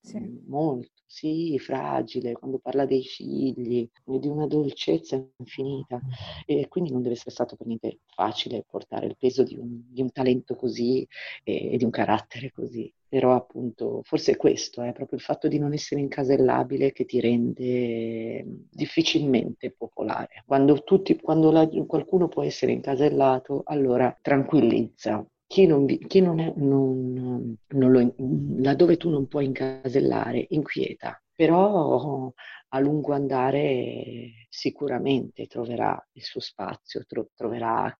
sì. 0.00 0.18
Mhmm, 0.18 0.44
molto, 0.46 0.90
sì, 1.06 1.58
fragile, 1.58 2.32
quando 2.32 2.58
parla 2.58 2.86
dei 2.86 3.04
figli, 3.04 3.88
di 4.04 4.28
una 4.28 4.46
dolcezza 4.46 5.16
infinita. 5.36 6.00
E 6.46 6.68
quindi 6.68 6.90
non 6.90 7.02
deve 7.02 7.14
essere 7.14 7.30
stato 7.30 7.56
per 7.56 7.66
niente 7.66 8.00
facile 8.06 8.64
portare 8.66 9.06
il 9.06 9.16
peso 9.18 9.42
di 9.42 9.56
un, 9.56 9.82
di 9.92 10.00
un 10.02 10.10
talento 10.10 10.54
così 10.56 11.06
e, 11.42 11.72
e, 11.72 11.76
di 11.76 11.84
un 11.84 11.90
carattere 11.90 12.50
così. 12.52 12.90
Però 13.14 13.32
appunto, 13.32 14.00
forse 14.02 14.32
è 14.32 14.36
questo, 14.36 14.82
è 14.82 14.92
proprio 14.92 15.18
il 15.18 15.24
fatto 15.24 15.46
di 15.46 15.56
non 15.60 15.72
essere 15.72 16.00
incasellabile 16.00 16.90
che 16.90 17.04
ti 17.04 17.20
rende 17.20 18.44
difficilmente 18.68 19.70
popolare. 19.70 20.42
Quando, 20.44 20.82
tutti, 20.82 21.16
quando 21.20 21.52
la, 21.52 21.64
qualcuno 21.86 22.26
può 22.26 22.42
essere 22.42 22.72
incasellato, 22.72 23.62
allora 23.66 24.18
tranquillizza, 24.20 25.24
chi 25.46 25.64
non, 25.66 25.86
chi 25.86 26.20
non 26.20 26.40
è, 26.40 26.52
non, 26.56 27.56
non 27.68 27.92
lo, 27.92 28.14
laddove 28.60 28.96
tu 28.96 29.10
non 29.10 29.28
puoi 29.28 29.44
incasellare, 29.44 30.46
inquieta, 30.48 31.22
però 31.32 32.32
a 32.68 32.78
lungo 32.80 33.12
andare 33.12 34.46
sicuramente 34.48 35.46
troverà 35.46 36.04
il 36.14 36.22
suo 36.24 36.40
spazio, 36.40 37.04
tro, 37.06 37.28
troverà 37.32 37.96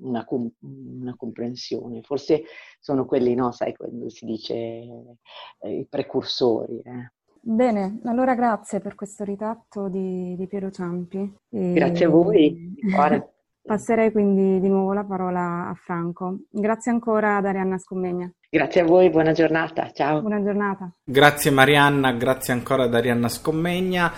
una, 0.00 0.26
una, 0.28 1.14
comprensione. 1.16 2.02
Forse 2.02 2.44
sono 2.80 3.04
quelli, 3.04 3.34
no, 3.34 3.52
sai, 3.52 3.74
quando 3.74 4.08
si 4.08 4.24
dice 4.24 4.54
eh, 4.54 5.78
i 5.78 5.86
precursori. 5.88 6.80
Eh. 6.80 7.12
Bene, 7.40 8.00
allora 8.04 8.34
grazie 8.34 8.80
per 8.80 8.94
questo 8.94 9.22
ritratto 9.24 9.88
di, 9.88 10.34
di 10.36 10.46
Piero 10.46 10.70
Ciampi. 10.70 11.34
E... 11.50 11.72
Grazie 11.72 12.06
a 12.06 12.08
voi. 12.08 12.74
Passerei 13.66 14.12
quindi 14.12 14.60
di 14.60 14.68
nuovo 14.68 14.92
la 14.92 15.04
parola 15.04 15.68
a 15.68 15.74
Franco. 15.74 16.40
Grazie 16.50 16.92
ancora 16.92 17.36
ad 17.38 17.46
Arianna 17.46 17.78
Scommegna. 17.78 18.30
Grazie 18.50 18.82
a 18.82 18.84
voi, 18.84 19.08
buona 19.08 19.32
giornata, 19.32 19.90
ciao. 19.90 20.20
Buona 20.20 20.42
giornata. 20.42 20.92
Grazie 21.02 21.50
Marianna, 21.50 22.12
grazie 22.12 22.52
ancora 22.52 22.84
ad 22.84 22.94
Arianna 22.94 23.28
Scommegna. 23.28 24.12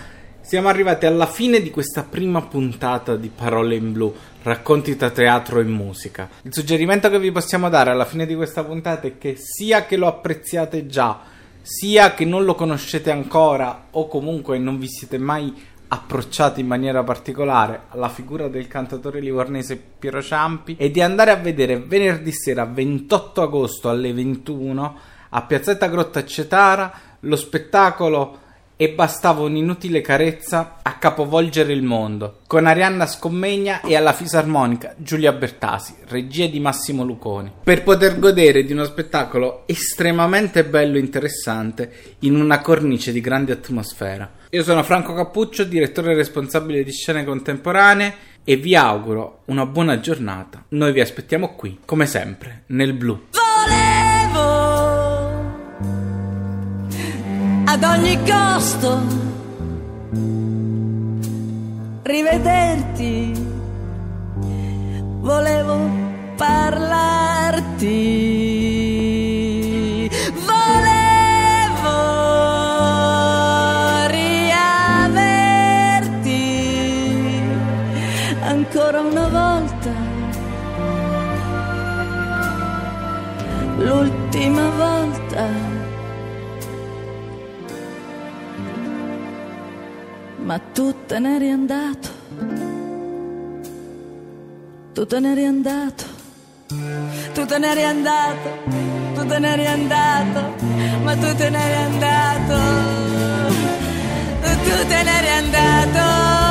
Siamo 0.47 0.69
arrivati 0.69 1.05
alla 1.05 1.25
fine 1.25 1.59
di 1.59 1.69
questa 1.69 2.03
prima 2.03 2.41
puntata 2.41 3.17
di 3.17 3.27
Parole 3.27 3.75
in 3.75 3.91
Blu, 3.91 4.15
racconti 4.43 4.95
tra 4.95 5.09
teatro 5.09 5.59
e 5.59 5.65
musica. 5.65 6.29
Il 6.43 6.53
suggerimento 6.53 7.09
che 7.09 7.19
vi 7.19 7.33
possiamo 7.33 7.67
dare 7.67 7.89
alla 7.89 8.05
fine 8.05 8.25
di 8.25 8.33
questa 8.33 8.63
puntata 8.63 9.07
è 9.07 9.17
che 9.17 9.35
sia 9.37 9.85
che 9.85 9.97
lo 9.97 10.07
apprezziate 10.07 10.87
già, 10.87 11.19
sia 11.61 12.13
che 12.13 12.23
non 12.23 12.45
lo 12.45 12.55
conoscete 12.55 13.11
ancora 13.11 13.87
o 13.91 14.07
comunque 14.07 14.57
non 14.57 14.79
vi 14.79 14.87
siete 14.87 15.17
mai 15.17 15.53
approcciati 15.89 16.61
in 16.61 16.67
maniera 16.67 17.03
particolare 17.03 17.81
alla 17.89 18.07
figura 18.07 18.47
del 18.47 18.69
cantatore 18.69 19.19
livornese 19.19 19.75
Piero 19.75 20.21
Ciampi 20.21 20.77
e 20.77 20.89
di 20.91 21.01
andare 21.01 21.31
a 21.31 21.35
vedere 21.35 21.77
venerdì 21.77 22.31
sera 22.31 22.63
28 22.63 23.41
agosto 23.41 23.89
alle 23.89 24.13
21 24.13 24.97
a 25.27 25.41
Piazzetta 25.41 25.87
Grotta 25.87 26.23
Cetara 26.23 26.93
lo 27.19 27.35
spettacolo 27.35 28.45
e 28.77 28.89
bastava 28.89 29.41
un'inutile 29.41 30.01
carezza 30.01 30.77
a 30.83 30.93
capovolgere 30.97 31.73
il 31.73 31.81
mondo, 31.81 32.41
con 32.47 32.67
Arianna 32.67 33.07
Scommegna 33.07 33.81
e 33.81 33.95
alla 33.95 34.13
fisarmonica 34.13 34.93
Giulia 34.97 35.33
Bertasi, 35.33 35.95
regia 36.07 36.45
di 36.45 36.59
Massimo 36.59 37.03
Luconi, 37.03 37.51
per 37.63 37.83
poter 37.83 38.19
godere 38.19 38.63
di 38.63 38.71
uno 38.71 38.85
spettacolo 38.85 39.63
estremamente 39.65 40.63
bello 40.63 40.97
e 40.97 41.01
interessante 41.01 41.91
in 42.19 42.39
una 42.39 42.61
cornice 42.61 43.11
di 43.11 43.19
grande 43.19 43.51
atmosfera. 43.51 44.31
Io 44.51 44.63
sono 44.63 44.83
Franco 44.83 45.13
Cappuccio, 45.13 45.63
direttore 45.63 46.13
responsabile 46.13 46.83
di 46.83 46.91
scene 46.91 47.25
contemporanee 47.25 48.15
e 48.43 48.55
vi 48.55 48.75
auguro 48.75 49.41
una 49.45 49.65
buona 49.65 49.99
giornata. 49.99 50.63
Noi 50.69 50.93
vi 50.93 51.01
aspettiamo 51.01 51.55
qui, 51.55 51.79
come 51.83 52.05
sempre, 52.05 52.63
nel 52.67 52.93
blu. 52.93 53.25
Ad 57.77 57.83
ogni 57.83 58.17
costo 58.25 58.99
rivederti, 62.01 63.46
te 91.17 91.23
n'eri 91.23 91.49
andato, 91.49 92.09
tu 94.93 95.03
te 95.07 95.19
n'eri 95.19 95.45
andato, 95.45 96.05
tu 97.33 97.43
te 97.47 97.57
n'eri 97.57 97.83
andato, 97.83 98.49
tu 99.15 99.25
te 99.25 99.39
n'eri 99.39 99.65
andato, 99.65 100.41
ma 101.03 101.15
tu 101.15 101.33
te 101.39 101.49
n'eri 101.49 101.77
andato, 101.89 102.57
tu, 104.65 104.75
te 104.89 104.99
n'eri 105.07 105.29
andato. 105.41 106.46